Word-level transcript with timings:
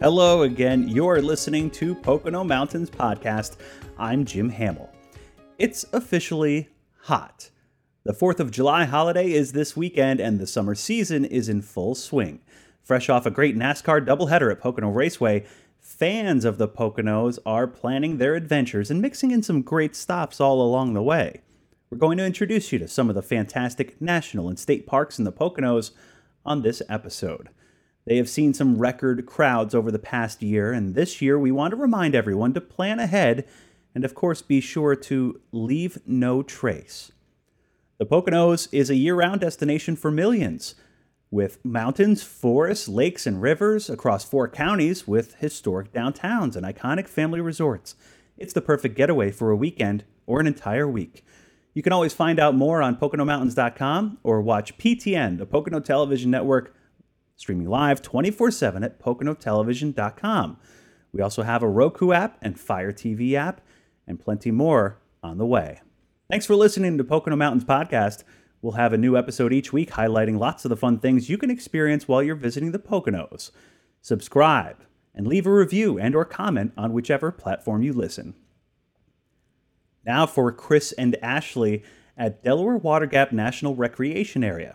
Hello 0.00 0.42
again. 0.42 0.86
You're 0.86 1.20
listening 1.20 1.72
to 1.72 1.92
Pocono 1.92 2.44
Mountains 2.44 2.88
Podcast. 2.88 3.56
I'm 3.98 4.24
Jim 4.24 4.48
Hamill. 4.48 4.88
It's 5.58 5.84
officially 5.92 6.68
hot. 7.00 7.50
The 8.04 8.12
4th 8.12 8.38
of 8.38 8.52
July 8.52 8.84
holiday 8.84 9.32
is 9.32 9.50
this 9.50 9.76
weekend, 9.76 10.20
and 10.20 10.38
the 10.38 10.46
summer 10.46 10.76
season 10.76 11.24
is 11.24 11.48
in 11.48 11.62
full 11.62 11.96
swing. 11.96 12.38
Fresh 12.80 13.08
off 13.08 13.26
a 13.26 13.30
great 13.32 13.56
NASCAR 13.56 14.06
doubleheader 14.06 14.52
at 14.52 14.60
Pocono 14.60 14.88
Raceway, 14.88 15.44
fans 15.80 16.44
of 16.44 16.58
the 16.58 16.68
Poconos 16.68 17.40
are 17.44 17.66
planning 17.66 18.18
their 18.18 18.36
adventures 18.36 18.92
and 18.92 19.02
mixing 19.02 19.32
in 19.32 19.42
some 19.42 19.62
great 19.62 19.96
stops 19.96 20.40
all 20.40 20.62
along 20.62 20.94
the 20.94 21.02
way. 21.02 21.40
We're 21.90 21.98
going 21.98 22.18
to 22.18 22.24
introduce 22.24 22.70
you 22.70 22.78
to 22.78 22.86
some 22.86 23.08
of 23.08 23.16
the 23.16 23.22
fantastic 23.22 24.00
national 24.00 24.48
and 24.48 24.60
state 24.60 24.86
parks 24.86 25.18
in 25.18 25.24
the 25.24 25.32
Poconos 25.32 25.90
on 26.46 26.62
this 26.62 26.82
episode. 26.88 27.48
They 28.08 28.16
have 28.16 28.28
seen 28.30 28.54
some 28.54 28.78
record 28.78 29.26
crowds 29.26 29.74
over 29.74 29.90
the 29.90 29.98
past 29.98 30.42
year, 30.42 30.72
and 30.72 30.94
this 30.94 31.20
year 31.20 31.38
we 31.38 31.52
want 31.52 31.72
to 31.72 31.76
remind 31.76 32.14
everyone 32.14 32.54
to 32.54 32.60
plan 32.60 32.98
ahead 32.98 33.46
and, 33.94 34.02
of 34.02 34.14
course, 34.14 34.40
be 34.40 34.62
sure 34.62 34.96
to 34.96 35.38
leave 35.52 35.98
no 36.06 36.42
trace. 36.42 37.12
The 37.98 38.06
Poconos 38.06 38.66
is 38.72 38.88
a 38.88 38.94
year 38.94 39.14
round 39.14 39.42
destination 39.42 39.94
for 39.94 40.10
millions, 40.10 40.74
with 41.30 41.62
mountains, 41.62 42.22
forests, 42.22 42.88
lakes, 42.88 43.26
and 43.26 43.42
rivers 43.42 43.90
across 43.90 44.24
four 44.24 44.48
counties 44.48 45.06
with 45.06 45.34
historic 45.34 45.92
downtowns 45.92 46.56
and 46.56 46.64
iconic 46.64 47.08
family 47.08 47.42
resorts. 47.42 47.94
It's 48.38 48.54
the 48.54 48.62
perfect 48.62 48.96
getaway 48.96 49.32
for 49.32 49.50
a 49.50 49.56
weekend 49.56 50.04
or 50.26 50.40
an 50.40 50.46
entire 50.46 50.88
week. 50.88 51.26
You 51.74 51.82
can 51.82 51.92
always 51.92 52.14
find 52.14 52.40
out 52.40 52.54
more 52.54 52.80
on 52.80 52.96
PoconoMountains.com 52.96 54.18
or 54.22 54.40
watch 54.40 54.78
PTN, 54.78 55.36
the 55.36 55.44
Pocono 55.44 55.80
Television 55.80 56.30
Network, 56.30 56.74
streaming 57.38 57.68
live 57.68 58.02
24 58.02 58.50
7 58.50 58.84
at 58.84 58.98
PoconoTelevision.com. 59.00 60.58
We 61.12 61.22
also 61.22 61.42
have 61.42 61.62
a 61.62 61.68
Roku 61.68 62.12
app 62.12 62.36
and 62.42 62.60
Fire 62.60 62.92
TV 62.92 63.32
app, 63.32 63.62
and 64.06 64.20
plenty 64.20 64.50
more 64.50 64.98
on 65.22 65.38
the 65.38 65.46
way. 65.46 65.80
Thanks 66.28 66.44
for 66.44 66.56
listening 66.56 66.98
to 66.98 67.04
Pocono 67.04 67.36
Mountains 67.36 67.64
Podcast. 67.64 68.24
We'll 68.60 68.72
have 68.72 68.92
a 68.92 68.98
new 68.98 69.16
episode 69.16 69.52
each 69.52 69.72
week 69.72 69.92
highlighting 69.92 70.38
lots 70.38 70.64
of 70.64 70.68
the 70.68 70.76
fun 70.76 70.98
things 70.98 71.30
you 71.30 71.38
can 71.38 71.50
experience 71.50 72.08
while 72.08 72.22
you're 72.22 72.34
visiting 72.34 72.72
the 72.72 72.78
Poconos. 72.78 73.52
Subscribe 74.02 74.76
and 75.14 75.26
leave 75.26 75.46
a 75.46 75.52
review 75.52 75.98
and 75.98 76.14
or 76.14 76.24
comment 76.24 76.72
on 76.76 76.92
whichever 76.92 77.30
platform 77.30 77.82
you 77.82 77.92
listen. 77.92 78.34
Now 80.04 80.26
for 80.26 80.50
Chris 80.50 80.92
and 80.92 81.16
Ashley 81.22 81.84
at 82.16 82.42
Delaware 82.42 82.76
Water 82.76 83.06
Gap 83.06 83.30
National 83.30 83.76
Recreation 83.76 84.42
Area. 84.42 84.74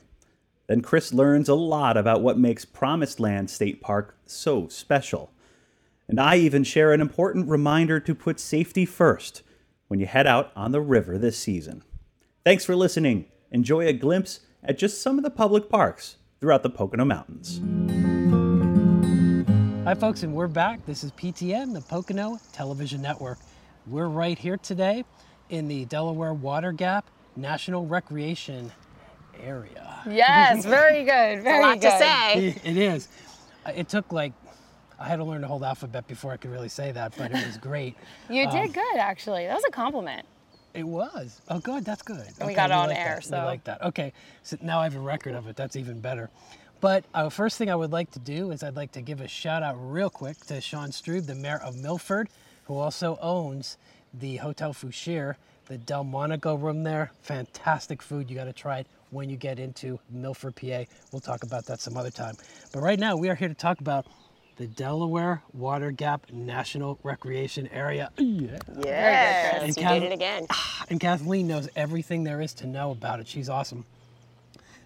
Then 0.68 0.82
Chris 0.82 1.14
learns 1.14 1.50
a 1.50 1.56
lot 1.56 1.98
about 1.98 2.22
what 2.22 2.38
makes 2.38 2.64
Promised 2.64 3.20
Land 3.20 3.50
State 3.50 3.82
Park 3.82 4.18
so 4.26 4.68
special. 4.68 5.32
And 6.08 6.20
I 6.20 6.38
even 6.38 6.64
share 6.64 6.94
an 6.94 7.02
important 7.02 7.50
reminder 7.50 8.00
to 8.00 8.16
put 8.16 8.40
safety 8.40 8.86
first 8.86 9.42
when 9.88 10.00
you 10.00 10.06
head 10.06 10.26
out 10.26 10.52
on 10.56 10.72
the 10.72 10.82
river 10.82 11.18
this 11.18 11.38
season. 11.38 11.84
Thanks 12.46 12.66
for 12.66 12.76
listening. 12.76 13.26
Enjoy 13.52 13.88
a 13.88 13.94
glimpse 13.94 14.40
at 14.64 14.78
just 14.78 15.02
some 15.02 15.18
of 15.18 15.24
the 15.24 15.30
public 15.30 15.70
parks 15.70 16.18
throughout 16.40 16.64
the 16.64 16.70
Pocono 16.70 17.06
Mountains. 17.06 17.62
Hi, 19.86 19.94
folks, 19.94 20.24
and 20.24 20.34
we're 20.34 20.48
back. 20.48 20.86
This 20.86 21.04
is 21.04 21.12
PTN, 21.12 21.74
the 21.74 21.82
Pocono 21.82 22.40
Television 22.54 23.02
Network. 23.02 23.38
We're 23.86 24.08
right 24.08 24.40
here 24.40 24.56
today 24.56 25.04
in 25.50 25.68
the 25.68 25.84
Delaware 25.86 26.34
Water 26.34 26.72
Gap 26.72 27.10
National 27.36 27.86
Recreation 27.86 28.72
Area. 29.42 30.02
Yes, 30.10 30.66
very 30.66 31.00
good. 31.04 31.44
Very 31.44 31.60
a 31.60 31.62
lot 31.62 31.80
good. 31.82 31.92
to 31.92 31.98
say. 31.98 32.56
It 32.64 32.78
is. 32.78 33.08
Uh, 33.66 33.72
It 33.76 33.90
took 33.90 34.12
like, 34.12 34.34
I 35.00 35.08
had 35.08 35.18
to 35.18 35.24
learn 35.24 35.42
the 35.42 35.48
whole 35.48 35.64
alphabet 35.64 36.08
before 36.08 36.32
I 36.32 36.38
could 36.38 36.52
really 36.52 36.70
say 36.70 36.92
that, 36.92 37.14
but 37.18 37.32
it 37.32 37.46
was 37.46 37.58
great. 37.58 37.96
You 38.30 38.46
Um, 38.48 38.52
did 38.56 38.74
good, 38.74 38.98
actually. 38.98 39.46
That 39.48 39.56
was 39.56 39.64
a 39.68 39.72
compliment. 39.72 40.26
It 40.74 40.84
was. 40.88 41.42
Oh, 41.50 41.60
good. 41.60 41.86
That's 41.86 42.02
good. 42.02 42.18
And 42.26 42.38
we 42.40 42.46
Okay, 42.46 42.56
got 42.56 42.72
it 42.72 42.74
on 42.74 42.90
like 42.90 42.98
air, 42.98 43.16
that. 43.16 43.24
so- 43.26 43.40
We 43.40 43.46
like 43.46 43.64
that. 43.66 43.82
Okay. 43.84 44.14
So 44.44 44.58
now 44.62 44.80
I 44.80 44.86
have 44.86 44.96
a 44.96 45.00
record 45.00 45.36
of 45.36 45.48
it. 45.48 45.56
That's 45.56 45.76
even 45.76 46.00
better. 46.00 46.30
But 46.82 47.06
uh, 47.14 47.30
first 47.30 47.58
thing 47.58 47.70
I 47.70 47.76
would 47.76 47.92
like 47.92 48.12
to 48.12 48.20
do 48.20 48.52
is 48.52 48.62
I'd 48.64 48.76
like 48.76 48.92
to 48.94 49.02
give 49.02 49.22
a 49.22 49.28
shout 49.28 49.64
out 49.64 49.76
real 49.80 50.10
quick 50.10 50.38
to 50.48 50.60
Sean 50.60 50.90
Strub, 50.90 51.26
the 51.28 51.36
mayor 51.36 51.60
of 51.64 51.78
Milford, 51.78 52.28
who 52.66 52.78
also 52.78 53.18
owns 53.22 53.78
the 54.14 54.38
Hotel 54.38 54.74
Fauchère, 54.74 55.36
the 55.68 55.78
Delmonico 55.78 56.56
room 56.56 56.84
there. 56.84 57.12
Fantastic 57.22 58.02
food. 58.02 58.30
You 58.30 58.36
got 58.36 58.46
to 58.46 58.54
try 58.54 58.80
it 58.80 58.88
when 59.14 59.30
you 59.30 59.38
get 59.38 59.60
into 59.60 60.00
Milford, 60.10 60.56
PA. 60.56 60.84
We'll 61.12 61.22
talk 61.22 61.44
about 61.44 61.66
that 61.68 61.80
some 61.80 61.96
other 61.96 62.10
time. 62.12 62.36
But 62.74 62.82
right 62.82 63.00
now, 63.00 63.16
we 63.16 63.30
are 63.30 63.36
here 63.36 63.48
to 63.48 63.54
talk 63.54 63.80
about 63.80 64.08
the 64.56 64.68
Delaware 64.68 65.42
Water 65.54 65.92
Gap 65.92 66.32
National 66.32 67.00
Recreation 67.04 67.68
Area. 67.68 68.12
Yeah. 68.18 68.58
Yes, 68.84 69.62
And 69.64 69.68
you 69.78 69.82
Cal- 69.84 70.00
did 70.00 70.04
it 70.12 70.14
again. 70.14 70.48
And 70.90 71.00
Kathleen 71.00 71.48
knows 71.48 71.70
everything 71.78 72.26
there 72.26 72.42
is 72.42 72.54
to 72.56 72.68
know 72.68 72.92
about 72.92 73.22
it. 73.22 73.28
She's 73.28 73.48
awesome. 73.48 73.86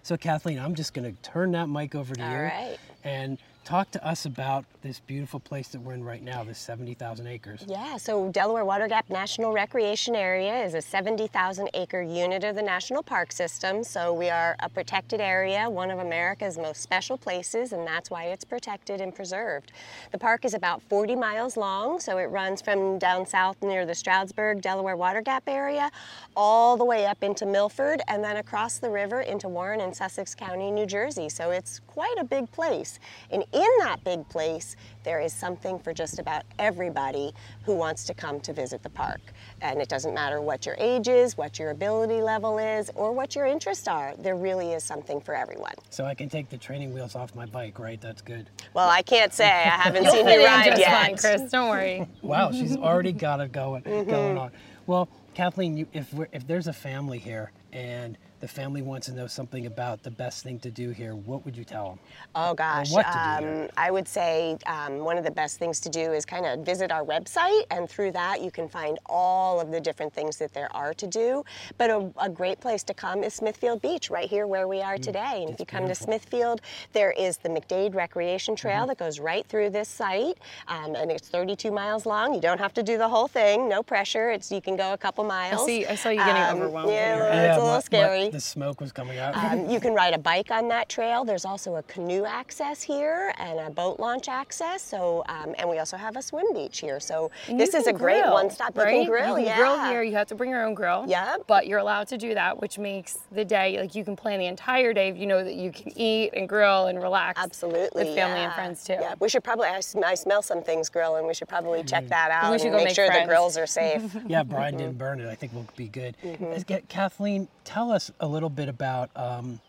So, 0.04 0.16
Kathleen, 0.16 0.58
I'm 0.60 0.76
just 0.76 0.94
going 0.94 1.12
to 1.12 1.22
turn 1.22 1.50
that 1.52 1.68
mic 1.68 1.94
over 1.96 2.14
to 2.14 2.24
All 2.24 2.30
you 2.30 2.36
right. 2.38 2.78
and 3.02 3.36
talk 3.68 3.90
to 3.90 4.02
us 4.06 4.24
about 4.24 4.64
this 4.80 5.00
beautiful 5.00 5.38
place 5.38 5.68
that 5.68 5.80
we're 5.82 5.92
in 5.92 6.02
right 6.02 6.22
now, 6.22 6.42
this 6.42 6.58
70,000 6.58 7.26
acres. 7.26 7.62
Yeah, 7.68 7.98
so 7.98 8.30
Delaware 8.30 8.64
Water 8.64 8.88
Gap 8.88 9.10
National 9.10 9.52
Recreation 9.52 10.14
Area 10.14 10.64
is 10.64 10.72
a 10.72 10.80
70,000 10.80 11.68
acre 11.74 12.00
unit 12.00 12.44
of 12.44 12.54
the 12.54 12.62
National 12.62 13.02
Park 13.02 13.30
System. 13.30 13.84
So 13.84 14.14
we 14.14 14.30
are 14.30 14.56
a 14.60 14.70
protected 14.70 15.20
area, 15.20 15.68
one 15.68 15.90
of 15.90 15.98
America's 15.98 16.56
most 16.56 16.80
special 16.80 17.18
places, 17.18 17.74
and 17.74 17.86
that's 17.86 18.10
why 18.10 18.26
it's 18.26 18.42
protected 18.42 19.02
and 19.02 19.14
preserved. 19.14 19.72
The 20.12 20.18
park 20.18 20.46
is 20.46 20.54
about 20.54 20.80
40 20.84 21.14
miles 21.14 21.58
long, 21.58 22.00
so 22.00 22.16
it 22.16 22.30
runs 22.30 22.62
from 22.62 22.98
down 22.98 23.26
south 23.26 23.60
near 23.62 23.84
the 23.84 23.94
Stroudsburg, 23.94 24.62
Delaware 24.62 24.96
Water 24.96 25.20
Gap 25.20 25.42
area, 25.46 25.90
all 26.34 26.78
the 26.78 26.86
way 26.86 27.04
up 27.04 27.22
into 27.22 27.44
Milford, 27.44 28.00
and 28.08 28.24
then 28.24 28.38
across 28.38 28.78
the 28.78 28.88
river 28.88 29.20
into 29.20 29.46
Warren 29.46 29.82
and 29.82 29.94
Sussex 29.94 30.34
County, 30.34 30.70
New 30.70 30.86
Jersey. 30.86 31.28
So 31.28 31.50
it's 31.50 31.80
quite 31.86 32.16
a 32.18 32.24
big 32.24 32.50
place. 32.50 32.98
And 33.30 33.44
in 33.58 33.78
that 33.80 34.02
big 34.04 34.28
place, 34.28 34.76
there 35.04 35.20
is 35.20 35.32
something 35.32 35.78
for 35.78 35.92
just 35.94 36.18
about 36.18 36.42
everybody 36.58 37.32
who 37.64 37.74
wants 37.74 38.04
to 38.04 38.14
come 38.14 38.40
to 38.40 38.52
visit 38.52 38.82
the 38.82 38.90
park. 38.90 39.20
And 39.60 39.80
it 39.80 39.88
doesn't 39.88 40.14
matter 40.14 40.40
what 40.40 40.66
your 40.66 40.76
age 40.78 41.08
is, 41.08 41.36
what 41.36 41.58
your 41.58 41.70
ability 41.70 42.20
level 42.22 42.58
is, 42.58 42.90
or 42.94 43.12
what 43.12 43.34
your 43.34 43.46
interests 43.46 43.88
are. 43.88 44.14
There 44.18 44.36
really 44.36 44.72
is 44.72 44.84
something 44.84 45.20
for 45.20 45.34
everyone. 45.34 45.74
So, 45.90 46.04
I 46.04 46.14
can 46.14 46.28
take 46.28 46.48
the 46.48 46.58
training 46.58 46.92
wheels 46.94 47.14
off 47.14 47.34
my 47.34 47.46
bike, 47.46 47.78
right? 47.78 48.00
That's 48.00 48.22
good. 48.22 48.48
Well, 48.74 48.88
I 48.88 49.02
can't 49.02 49.32
say. 49.32 49.46
I 49.48 49.50
haven't 49.82 50.06
seen 50.10 50.26
you 50.28 50.40
in 50.40 50.44
ride 50.44 50.66
just 50.70 50.80
yet. 50.80 50.90
fine, 51.06 51.16
Chris. 51.16 51.50
Don't 51.50 51.68
worry. 51.68 52.06
Wow, 52.22 52.52
she's 52.52 52.76
already 52.76 53.12
got 53.12 53.40
it 53.40 53.52
going, 53.52 53.82
Mm-hmm. 53.82 54.10
going 54.10 54.38
on. 54.38 54.50
Well, 54.86 55.08
Kathleen, 55.34 55.76
you, 55.76 55.86
if, 55.92 56.12
we're, 56.12 56.28
if 56.32 56.46
there's 56.46 56.66
a 56.66 56.72
family 56.72 57.18
here 57.18 57.52
and 57.72 58.16
the 58.40 58.48
family 58.48 58.82
wants 58.82 59.06
to 59.06 59.12
know 59.12 59.26
something 59.26 59.66
about 59.66 60.02
the 60.02 60.10
best 60.10 60.44
thing 60.44 60.58
to 60.60 60.70
do 60.70 60.90
here, 60.90 61.14
what 61.16 61.44
would 61.44 61.56
you 61.56 61.64
tell 61.64 61.88
them? 61.90 61.98
Oh 62.34 62.54
gosh, 62.54 62.90
what 62.92 63.04
to 63.06 63.12
do 63.40 63.44
here. 63.46 63.62
um, 63.64 63.68
I 63.76 63.90
would 63.90 64.06
say 64.06 64.56
um, 64.66 64.98
one 65.00 65.18
of 65.18 65.24
the 65.24 65.30
best 65.30 65.58
things 65.58 65.80
to 65.80 65.88
do 65.88 66.12
is 66.12 66.24
kind 66.24 66.46
of 66.46 66.60
visit 66.64 66.92
our 66.92 67.04
website, 67.04 67.62
and 67.70 67.88
through 67.88 68.12
that 68.12 68.40
you 68.42 68.50
can 68.50 68.68
find 68.68 68.98
all 69.06 69.60
of 69.60 69.70
the 69.70 69.80
different 69.80 70.12
things 70.12 70.36
that 70.38 70.52
there 70.54 70.68
are 70.74 70.94
to 70.94 71.06
do. 71.06 71.44
But 71.78 71.90
a, 71.90 72.10
a 72.20 72.28
great 72.28 72.60
place 72.60 72.82
to 72.84 72.94
come 72.94 73.24
is 73.24 73.34
Smithfield 73.34 73.82
Beach, 73.82 74.10
right 74.10 74.28
here 74.28 74.46
where 74.46 74.68
we 74.68 74.80
are 74.82 74.98
today. 74.98 75.42
And 75.42 75.50
if 75.50 75.58
you 75.60 75.66
come 75.66 75.84
beautiful. 75.84 76.06
to 76.06 76.12
Smithfield, 76.12 76.60
there 76.92 77.10
is 77.12 77.38
the 77.38 77.48
McDade 77.48 77.94
Recreation 77.94 78.54
Trail 78.54 78.68
Mm-hmm. 78.78 78.88
that 78.88 78.98
goes 78.98 79.18
right 79.18 79.44
through 79.46 79.70
this 79.70 79.88
site, 79.88 80.36
um, 80.68 80.94
and 80.94 81.10
it's 81.10 81.28
32 81.28 81.72
miles 81.72 82.06
long. 82.06 82.34
You 82.34 82.40
don't 82.40 82.58
have 82.58 82.74
to 82.74 82.82
do 82.82 82.98
the 82.98 83.08
whole 83.08 83.26
thing, 83.26 83.68
no 83.68 83.82
pressure. 83.82 84.30
It's 84.30 84.52
you 84.52 84.60
can 84.60 84.76
go 84.76 84.92
a 84.92 84.98
couple 84.98 85.24
miles. 85.24 85.62
I 85.62 85.66
see- 85.66 85.86
I 85.86 85.94
saw 85.96 86.10
you 86.10 86.18
getting 86.18 86.42
Um, 86.42 86.56
overwhelmed 86.58 86.88
when 86.88 86.94
Yeah, 86.96 87.14
you 87.16 87.20
were- 87.22 87.26
it's 87.28 87.34
a 87.34 87.38
my- 87.38 87.56
little 87.56 87.66
my- 87.70 87.80
scary. 88.28 88.38
the 88.38 88.40
smoke 88.40 88.80
was 88.80 88.92
coming 88.92 89.18
out. 89.18 89.36
Um, 89.36 89.68
you 89.70 89.80
can 89.80 89.94
ride 89.94 90.14
a 90.14 90.18
bike 90.18 90.50
on 90.50 90.68
that 90.68 90.88
trail. 90.88 91.24
There's 91.24 91.44
also 91.44 91.76
a 91.76 91.82
canoe 91.84 92.24
access 92.24 92.82
here 92.82 93.32
and 93.38 93.58
a 93.58 93.70
boat 93.70 93.98
launch 93.98 94.28
access. 94.28 94.82
So, 94.82 95.24
um, 95.28 95.54
and 95.58 95.68
we 95.68 95.78
also 95.78 95.96
have 95.96 96.16
a 96.16 96.22
swim 96.22 96.52
beach 96.54 96.80
here. 96.80 97.00
So 97.00 97.30
And 97.48 97.58
this 97.58 97.74
is 97.74 97.86
a 97.86 97.90
can 97.90 97.98
great 97.98 98.24
one-stop. 98.26 98.76
Right? 98.76 98.94
You 98.94 99.00
can 99.02 99.10
grill. 99.10 99.38
You 99.38 99.46
yeah. 99.46 99.56
grill 99.56 99.84
here. 99.86 100.02
You 100.02 100.14
have 100.14 100.28
to 100.28 100.34
bring 100.34 100.50
your 100.50 100.64
own 100.64 100.74
grill. 100.74 101.04
Yep. 101.08 101.44
But 101.46 101.66
you're 101.66 101.78
allowed 101.78 102.08
to 102.08 102.18
do 102.18 102.34
that, 102.34 102.60
which 102.60 102.78
makes 102.78 103.18
the 103.32 103.44
day 103.44 103.80
like 103.80 103.94
you 103.94 104.04
can 104.04 104.16
plan 104.16 104.38
the 104.38 104.46
entire 104.46 104.92
day 104.92 105.08
if 105.08 105.16
you 105.16 105.26
know 105.26 105.42
that 105.42 105.54
you 105.54 105.72
can 105.72 105.96
eat 105.98 106.30
and 106.34 106.48
grill 106.48 106.86
and 106.86 107.00
relax. 107.00 107.40
Absolutely. 107.42 108.04
With 108.04 108.14
family 108.14 108.40
and 108.40 108.52
friends 108.52 108.84
too. 108.84 108.94
Yeah, 108.94 109.14
we 109.20 109.28
should 109.28 109.44
probably. 109.44 109.68
I, 109.68 109.80
I 110.04 110.14
smell 110.14 110.42
some 110.42 110.62
things 110.62 110.88
grilling. 110.88 111.26
We 111.26 111.34
should 111.34 111.48
probably 111.48 111.82
check 111.82 112.08
that 112.08 112.30
out 112.30 112.52
We 112.52 112.58
should 112.58 112.66
and 112.66 112.72
go 112.74 112.78
make 112.78 112.88
make 112.88 112.94
sure 112.94 113.06
friends. 113.06 113.22
the 113.24 113.28
grills 113.28 113.56
are 113.56 113.66
safe. 113.66 114.16
yeah, 114.26 114.42
Brian 114.42 114.76
didn't 114.76 114.98
burn 114.98 115.20
it. 115.20 115.28
I 115.28 115.34
think 115.34 115.52
we'll 115.52 115.66
be 115.76 115.88
good. 115.88 116.16
Let's 116.40 116.64
get 116.64 116.88
Kathleen. 116.88 117.48
Tell 117.64 117.90
us 117.90 118.10
a 118.20 118.26
little 118.26 118.50
bit 118.50 118.68
about 118.68 119.10
um, 119.16 119.60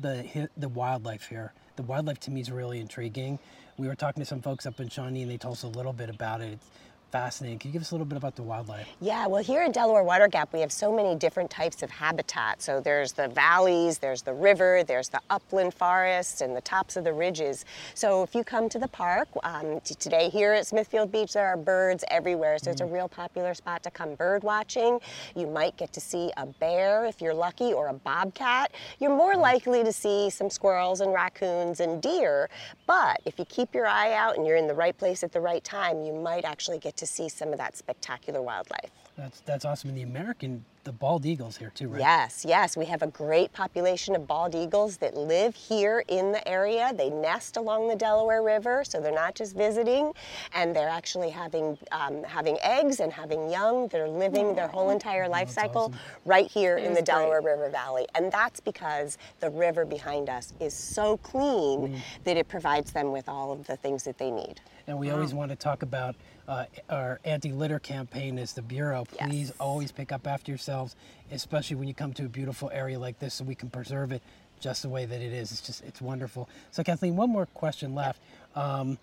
the 0.00 0.48
the 0.56 0.68
wildlife 0.68 1.26
here. 1.26 1.52
The 1.76 1.82
wildlife 1.82 2.20
to 2.20 2.30
me 2.30 2.40
is 2.40 2.50
really 2.50 2.80
intriguing. 2.80 3.38
We 3.78 3.88
were 3.88 3.94
talking 3.94 4.20
to 4.20 4.26
some 4.26 4.42
folks 4.42 4.66
up 4.66 4.80
in 4.80 4.88
Shawnee, 4.88 5.22
and 5.22 5.30
they 5.30 5.38
told 5.38 5.54
us 5.56 5.62
a 5.62 5.68
little 5.68 5.92
bit 5.92 6.10
about 6.10 6.40
it. 6.40 6.52
It's 6.54 6.66
fascinating. 7.12 7.58
Can 7.58 7.68
you 7.68 7.72
give 7.74 7.82
us 7.82 7.90
a 7.90 7.94
little 7.94 8.06
bit 8.06 8.16
about 8.16 8.36
the 8.36 8.42
wildlife? 8.42 8.88
Yeah, 9.00 9.26
well, 9.26 9.42
here 9.42 9.60
at 9.60 9.74
Delaware 9.74 10.02
Water 10.02 10.28
Gap, 10.28 10.52
we 10.52 10.60
have 10.60 10.72
so 10.72 10.90
many 10.90 11.14
different 11.14 11.50
types 11.50 11.82
of 11.82 11.90
habitat. 11.90 12.62
So 12.62 12.80
there's 12.80 13.12
the 13.12 13.28
valleys, 13.28 13.98
there's 13.98 14.22
the 14.22 14.32
river, 14.32 14.82
there's 14.82 15.10
the 15.10 15.20
upland 15.28 15.74
forests, 15.74 16.40
and 16.40 16.56
the 16.56 16.62
tops 16.62 16.96
of 16.96 17.04
the 17.04 17.12
ridges. 17.12 17.66
So 17.94 18.22
if 18.22 18.34
you 18.34 18.42
come 18.42 18.70
to 18.70 18.78
the 18.78 18.88
park, 18.88 19.28
um, 19.44 19.80
today 19.84 20.30
here 20.30 20.54
at 20.54 20.66
Smithfield 20.66 21.12
Beach, 21.12 21.34
there 21.34 21.46
are 21.46 21.56
birds 21.56 22.02
everywhere. 22.08 22.58
So 22.58 22.70
it's 22.70 22.80
a 22.80 22.86
real 22.86 23.08
popular 23.08 23.52
spot 23.52 23.82
to 23.82 23.90
come 23.90 24.14
bird 24.14 24.42
watching. 24.42 24.98
You 25.36 25.46
might 25.46 25.76
get 25.76 25.92
to 25.92 26.00
see 26.00 26.32
a 26.38 26.46
bear 26.46 27.04
if 27.04 27.20
you're 27.20 27.34
lucky, 27.34 27.74
or 27.74 27.88
a 27.88 27.92
bobcat. 27.92 28.72
You're 28.98 29.14
more 29.14 29.36
likely 29.36 29.84
to 29.84 29.92
see 29.92 30.30
some 30.30 30.48
squirrels 30.48 31.02
and 31.02 31.12
raccoons 31.12 31.80
and 31.80 32.00
deer. 32.00 32.48
But 32.86 33.20
if 33.26 33.38
you 33.38 33.44
keep 33.44 33.74
your 33.74 33.86
eye 33.86 34.14
out 34.14 34.38
and 34.38 34.46
you're 34.46 34.56
in 34.56 34.66
the 34.66 34.74
right 34.74 34.96
place 34.96 35.22
at 35.22 35.32
the 35.32 35.40
right 35.40 35.62
time, 35.62 36.02
you 36.02 36.14
might 36.14 36.46
actually 36.46 36.78
get 36.78 36.96
to 36.96 37.01
see 37.06 37.28
some 37.28 37.52
of 37.52 37.58
that 37.58 37.76
spectacular 37.76 38.42
wildlife. 38.42 38.90
That's 39.16 39.40
that's 39.40 39.64
awesome. 39.64 39.90
And 39.90 39.98
the 39.98 40.02
American, 40.02 40.64
the 40.84 40.92
bald 40.92 41.26
eagles 41.26 41.58
here 41.58 41.70
too, 41.74 41.88
right? 41.88 42.00
Yes, 42.00 42.46
yes. 42.48 42.78
We 42.78 42.86
have 42.86 43.02
a 43.02 43.08
great 43.08 43.52
population 43.52 44.16
of 44.16 44.26
bald 44.26 44.54
eagles 44.54 44.96
that 44.98 45.14
live 45.14 45.54
here 45.54 46.02
in 46.08 46.32
the 46.32 46.46
area. 46.48 46.92
They 46.94 47.10
nest 47.10 47.58
along 47.58 47.88
the 47.88 47.96
Delaware 47.96 48.42
River, 48.42 48.84
so 48.84 49.00
they're 49.00 49.12
not 49.12 49.34
just 49.34 49.54
visiting, 49.54 50.12
and 50.54 50.74
they're 50.74 50.88
actually 50.88 51.28
having 51.28 51.76
um, 51.92 52.24
having 52.24 52.56
eggs 52.62 53.00
and 53.00 53.12
having 53.12 53.50
young. 53.50 53.88
They're 53.88 54.08
living 54.08 54.54
their 54.54 54.68
whole 54.68 54.88
entire 54.88 55.28
life 55.28 55.50
cycle 55.50 55.82
awesome. 55.82 56.00
right 56.24 56.50
here 56.50 56.78
in 56.78 56.84
is 56.84 56.88
the 56.90 56.94
great. 56.94 57.06
Delaware 57.06 57.42
River 57.42 57.68
Valley, 57.68 58.06
and 58.14 58.32
that's 58.32 58.60
because 58.60 59.18
the 59.40 59.50
river 59.50 59.84
behind 59.84 60.30
us 60.30 60.54
is 60.58 60.72
so 60.72 61.18
clean 61.18 62.00
that 62.24 62.38
it 62.38 62.48
provides 62.48 62.92
them 62.92 63.12
with 63.12 63.28
all 63.28 63.52
of 63.52 63.66
the 63.66 63.76
things 63.76 64.04
that 64.04 64.16
they 64.16 64.30
need. 64.30 64.60
And 64.86 64.98
we 64.98 65.10
always 65.10 65.34
want 65.34 65.50
to 65.50 65.56
talk 65.56 65.82
about 65.82 66.16
uh, 66.52 66.64
our 66.90 67.20
anti-litter 67.24 67.78
campaign 67.78 68.38
as 68.38 68.52
the 68.52 68.62
Bureau. 68.62 69.04
Please 69.04 69.48
Yes. 69.48 69.56
always 69.58 69.90
pick 69.92 70.12
up 70.12 70.26
after 70.26 70.50
yourselves, 70.50 70.96
especially 71.30 71.76
when 71.76 71.88
you 71.88 71.94
come 71.94 72.12
to 72.14 72.26
a 72.26 72.28
beautiful 72.28 72.70
area 72.72 72.98
like 72.98 73.18
this 73.18 73.34
so 73.34 73.44
we 73.44 73.54
can 73.54 73.70
preserve 73.70 74.12
it 74.12 74.22
just 74.60 74.82
the 74.82 74.88
way 74.88 75.06
that 75.06 75.20
it 75.20 75.32
is. 75.32 75.50
It's 75.50 75.60
just, 75.62 75.82
it's 75.84 76.00
wonderful. 76.00 76.48
So 76.70 76.82
Kathleen, 76.84 77.16
one 77.16 77.30
more 77.30 77.46
question 77.46 77.94
left. 77.94 78.20
Um, 78.54 78.98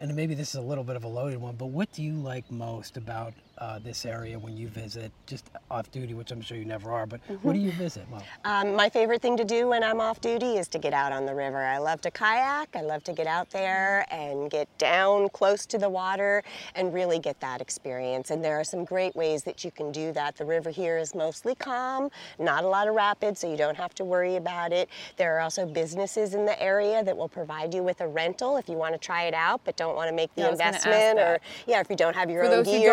and 0.00 0.14
maybe 0.14 0.34
this 0.34 0.50
is 0.50 0.54
a 0.56 0.60
little 0.60 0.84
bit 0.84 0.96
of 0.96 1.04
a 1.04 1.08
loaded 1.08 1.40
one, 1.40 1.56
but 1.56 1.66
what 1.66 1.92
do 1.92 2.02
you 2.02 2.14
like 2.14 2.50
most 2.50 2.96
about 2.96 3.32
uh, 3.60 3.78
this 3.80 4.04
area 4.06 4.38
when 4.38 4.56
you 4.56 4.68
visit, 4.68 5.10
just 5.26 5.50
off 5.70 5.90
duty, 5.90 6.14
which 6.14 6.30
I'm 6.30 6.40
sure 6.40 6.56
you 6.56 6.64
never 6.64 6.90
are, 6.92 7.06
but 7.06 7.20
what 7.42 7.52
do 7.54 7.58
you 7.58 7.72
visit? 7.72 8.06
Well, 8.10 8.22
Um, 8.44 8.74
my 8.74 8.88
favorite 8.88 9.20
thing 9.22 9.36
to 9.36 9.44
do 9.44 9.68
when 9.68 9.82
I'm 9.82 10.00
off 10.00 10.20
duty 10.20 10.56
is 10.56 10.68
to 10.68 10.78
get 10.78 10.92
out 10.92 11.12
on 11.12 11.26
the 11.26 11.34
river. 11.34 11.58
I 11.58 11.78
love 11.78 12.00
to 12.02 12.10
kayak. 12.10 12.74
I 12.74 12.82
love 12.82 13.04
to 13.04 13.12
get 13.12 13.26
out 13.26 13.50
there 13.50 14.06
and 14.10 14.50
get 14.50 14.68
down 14.78 15.28
close 15.30 15.66
to 15.66 15.78
the 15.78 15.88
water 15.88 16.42
and 16.74 16.92
really 16.94 17.18
get 17.18 17.40
that 17.40 17.60
experience. 17.60 18.30
And 18.30 18.44
there 18.44 18.58
are 18.58 18.64
some 18.64 18.84
great 18.84 19.14
ways 19.16 19.42
that 19.44 19.64
you 19.64 19.70
can 19.70 19.92
do 19.92 20.12
that. 20.12 20.36
The 20.36 20.44
river 20.44 20.70
here 20.70 20.98
is 20.98 21.14
mostly 21.14 21.54
calm, 21.54 22.10
not 22.38 22.64
a 22.64 22.68
lot 22.68 22.88
of 22.88 22.94
rapids, 22.94 23.40
so 23.40 23.50
you 23.50 23.56
don't 23.56 23.76
have 23.76 23.94
to 23.96 24.04
worry 24.04 24.36
about 24.36 24.72
it. 24.72 24.88
There 25.16 25.36
are 25.36 25.40
also 25.40 25.66
businesses 25.66 26.34
in 26.34 26.46
the 26.46 26.60
area 26.62 27.02
that 27.04 27.16
will 27.16 27.28
provide 27.28 27.74
you 27.74 27.82
with 27.82 28.00
a 28.00 28.08
rental 28.08 28.56
if 28.56 28.68
you 28.68 28.76
want 28.76 28.94
to 28.94 28.98
try 28.98 29.24
it 29.24 29.34
out 29.34 29.60
but 29.64 29.76
don't 29.76 29.96
want 29.96 30.08
to 30.08 30.14
make 30.14 30.34
the 30.34 30.42
Yeah, 30.42 30.48
I 30.48 30.50
was 30.50 30.58
gonna 30.60 30.76
ask 30.76 30.86
investment 30.86 31.18
or 31.18 31.40
yeah, 31.66 31.80
if 31.80 31.90
you 31.90 31.96
don't 31.96 32.14
have 32.14 32.30
your 32.30 32.44
For 32.44 32.50
own 32.50 32.56
those 32.64 32.66
who 32.66 32.78
gear. 32.78 32.92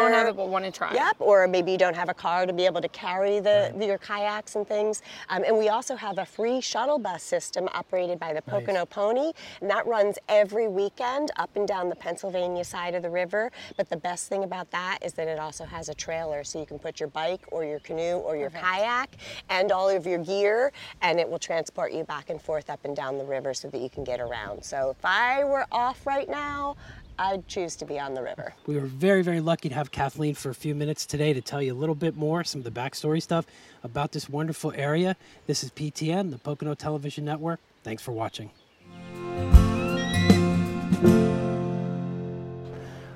Don't 0.63 0.63
have 0.63 0.63
it 0.63 0.63
but 0.63 0.63
want 0.63 0.65
to 0.65 0.71
try. 0.71 0.93
Yep, 0.93 1.17
or 1.19 1.47
maybe 1.47 1.71
you 1.71 1.77
don't 1.77 1.95
have 1.95 2.09
a 2.09 2.13
car 2.13 2.45
to 2.45 2.53
be 2.53 2.65
able 2.65 2.81
to 2.81 2.89
carry 2.89 3.39
the, 3.39 3.73
your 3.79 3.97
kayaks 3.97 4.55
and 4.55 4.67
things. 4.67 5.01
Um, 5.29 5.43
and 5.43 5.57
we 5.57 5.69
also 5.69 5.95
have 5.95 6.17
a 6.17 6.25
free 6.25 6.61
shuttle 6.61 6.99
bus 6.99 7.23
system 7.23 7.67
operated 7.73 8.19
by 8.19 8.33
the 8.33 8.41
Pocono 8.41 8.85
Pony, 8.85 9.31
and 9.61 9.69
that 9.69 9.85
runs 9.85 10.17
every 10.29 10.67
weekend 10.67 11.31
up 11.37 11.49
and 11.55 11.67
down 11.67 11.89
the 11.89 11.95
Pennsylvania 11.95 12.63
side 12.63 12.95
of 12.95 13.03
the 13.03 13.09
river. 13.09 13.51
But 13.77 13.89
the 13.89 13.97
best 13.97 14.27
thing 14.27 14.43
about 14.43 14.71
that 14.71 14.99
is 15.01 15.13
that 15.13 15.27
it 15.27 15.39
also 15.39 15.65
has 15.65 15.89
a 15.89 15.93
trailer, 15.93 16.43
so 16.43 16.59
you 16.59 16.65
can 16.65 16.79
put 16.79 16.99
your 16.99 17.09
bike 17.09 17.41
or 17.51 17.65
your 17.65 17.79
canoe 17.79 18.17
or 18.17 18.35
your 18.37 18.49
kayak 18.49 19.17
and 19.49 19.71
all 19.71 19.89
of 19.89 20.05
your 20.05 20.19
gear, 20.19 20.71
and 21.01 21.19
it 21.19 21.29
will 21.29 21.39
transport 21.39 21.91
you 21.91 22.03
back 22.03 22.29
and 22.29 22.41
forth 22.41 22.69
up 22.69 22.85
and 22.85 22.95
down 22.95 23.17
the 23.17 23.25
river 23.25 23.53
so 23.53 23.69
that 23.69 23.81
you 23.81 23.89
can 23.89 24.03
get 24.03 24.19
around. 24.19 24.63
So 24.63 24.91
if 24.91 25.03
I 25.03 25.43
were 25.43 25.65
off 25.71 26.05
right 26.05 26.29
now, 26.29 26.75
I'd 27.17 27.47
choose 27.47 27.75
to 27.77 27.85
be 27.85 27.97
on 27.97 28.13
the 28.13 28.21
river. 28.21 28.53
We 28.67 28.75
were 28.75 28.85
very, 28.85 29.21
very 29.21 29.39
lucky 29.39 29.69
to 29.69 29.75
have 29.75 29.91
Kathleen 29.91 30.35
for 30.35 30.49
a 30.49 30.55
few 30.55 30.75
minutes 30.75 31.05
today 31.05 31.31
to 31.31 31.41
tell 31.41 31.61
you 31.61 31.73
a 31.73 31.75
little 31.75 31.95
bit 31.95 32.17
more, 32.17 32.43
some 32.43 32.59
of 32.59 32.65
the 32.65 32.71
backstory 32.71 33.21
stuff 33.21 33.45
about 33.83 34.11
this 34.11 34.27
wonderful 34.27 34.73
area. 34.75 35.15
This 35.47 35.63
is 35.63 35.71
PTN, 35.71 36.31
the 36.31 36.37
Pocono 36.37 36.73
Television 36.73 37.23
Network. 37.23 37.61
Thanks 37.83 38.03
for 38.03 38.11
watching. 38.11 38.49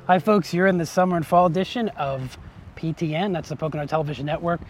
Hi, 0.07 0.19
folks. 0.19 0.54
You're 0.54 0.68
in 0.68 0.78
the 0.78 0.86
summer 0.86 1.18
and 1.18 1.25
fall 1.25 1.45
edition 1.45 1.90
of 1.90 2.38
PTN. 2.78 3.34
That's 3.34 3.50
the 3.50 3.57
Pocono 3.57 3.86
Television 3.86 4.25
Network. 4.25 4.62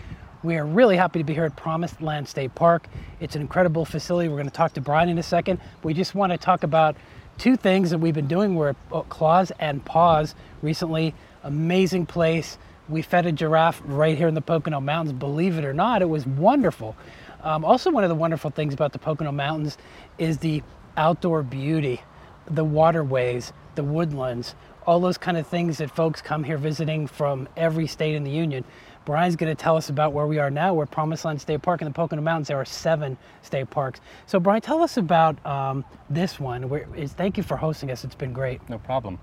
We 0.42 0.58
are 0.58 0.66
really 0.66 0.96
happy 0.96 1.20
to 1.20 1.26
be 1.26 1.34
here 1.34 1.44
at 1.44 1.56
Promised 1.56 2.02
Land 2.02 2.28
State 2.28 2.56
Park. 2.56 2.88
It's 3.20 3.36
an 3.36 3.42
incredible 3.42 3.86
facility. 3.86 4.30
We're 4.30 4.38
going 4.38 4.48
to 4.48 4.54
talk 4.54 4.74
to 4.74 4.82
Brian 4.82 5.10
in 5.10 5.18
a 5.18 5.24
second. 5.24 5.60
We 5.84 5.94
just 5.94 6.16
want 6.16 6.32
to 6.32 6.38
talk 6.38 6.64
about 6.64 6.96
two 7.40 7.56
things 7.56 7.90
that 7.90 7.98
we've 8.00 8.14
been 8.14 8.28
doing. 8.28 8.56
We're 8.56 8.76
Claws 9.08 9.52
and 9.60 9.84
Paws 9.84 10.36
recently. 10.62 11.16
Amazing 11.44 12.06
place. 12.06 12.58
We 12.90 13.02
fed 13.02 13.26
a 13.26 13.32
giraffe 13.32 13.82
right 13.86 14.18
here 14.18 14.28
in 14.28 14.34
the 14.34 14.42
Pocono 14.42 14.82
Mountains. 14.82 15.18
Believe 15.18 15.58
it 15.58 15.64
or 15.64 15.74
not, 15.74 16.02
it 16.02 16.10
was 16.10 16.28
wonderful. 16.28 16.98
Um, 17.42 17.64
also, 17.64 17.92
one 17.92 18.04
of 18.04 18.10
the 18.10 18.16
wonderful 18.16 18.50
things 18.52 18.74
about 18.74 18.92
the 18.92 19.00
Pocono 19.00 19.32
Mountains 19.32 19.78
is 20.18 20.40
the 20.40 20.62
outdoor 20.98 21.42
beauty, 21.42 22.02
the 22.46 22.66
waterways, 22.66 23.54
the 23.76 23.84
woodlands, 23.84 24.56
all 24.86 25.00
those 25.00 25.18
kind 25.18 25.38
of 25.38 25.48
things 25.48 25.78
that 25.78 25.96
folks 25.96 26.22
come 26.22 26.44
here 26.44 26.58
visiting 26.58 27.08
from 27.08 27.48
every 27.56 27.88
state 27.88 28.16
in 28.16 28.26
the 28.26 28.32
union. 28.32 28.66
Brian's 29.10 29.36
going 29.36 29.50
to 29.50 29.60
tell 29.60 29.76
us 29.76 29.90
about 29.90 30.14
where 30.14 30.28
we 30.28 30.38
are 30.38 30.52
now. 30.52 30.72
We're 30.76 30.86
Promised 30.86 31.26
Land 31.26 31.42
State 31.42 31.64
Park 31.64 31.82
in 31.82 31.86
the 31.86 31.92
Pocono 31.92 32.22
Mountains. 32.22 32.48
There 32.48 32.60
are 32.60 32.64
seven 32.64 33.18
state 33.42 33.68
parks. 33.72 34.02
So, 34.28 34.40
Brian, 34.40 34.62
tell 34.62 34.84
us 34.84 34.98
about 34.98 35.44
um, 35.48 35.84
this 36.12 36.40
one. 36.40 36.72
Is, 36.96 37.14
thank 37.14 37.36
you 37.36 37.42
for 37.42 37.58
hosting 37.58 37.90
us. 37.90 38.04
It's 38.04 38.14
been 38.14 38.34
great. 38.34 38.62
No 38.70 38.78
problem. 38.78 39.18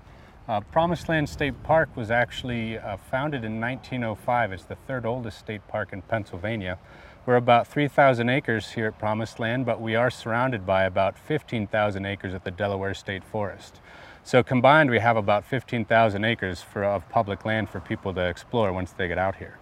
Uh, 0.45 0.59
Promised 0.59 1.07
Land 1.07 1.29
State 1.29 1.63
Park 1.63 1.87
was 1.95 2.11
actually 2.11 2.77
uh, 2.77 2.97
founded 2.97 3.45
in 3.45 3.61
1905. 3.61 4.51
It's 4.51 4.65
the 4.65 4.75
third 4.75 5.05
oldest 5.05 5.39
state 5.39 5.65
park 5.69 5.93
in 5.93 6.01
Pennsylvania. 6.01 6.79
We're 7.25 7.37
about 7.37 7.65
3,000 7.65 8.27
acres 8.27 8.71
here 8.71 8.87
at 8.87 8.99
Promised 8.99 9.39
Land, 9.39 9.65
but 9.65 9.79
we 9.79 9.95
are 9.95 10.09
surrounded 10.09 10.65
by 10.65 10.83
about 10.83 11.17
15,000 11.17 12.05
acres 12.05 12.33
at 12.33 12.43
the 12.43 12.51
Delaware 12.51 12.93
State 12.93 13.23
Forest. 13.23 13.79
So 14.25 14.43
combined, 14.43 14.89
we 14.89 14.99
have 14.99 15.15
about 15.15 15.45
15,000 15.45 16.25
acres 16.25 16.61
for, 16.61 16.83
of 16.83 17.07
public 17.07 17.45
land 17.45 17.69
for 17.69 17.79
people 17.79 18.13
to 18.15 18.27
explore 18.27 18.73
once 18.73 18.91
they 18.91 19.07
get 19.07 19.17
out 19.17 19.37
here. 19.37 19.57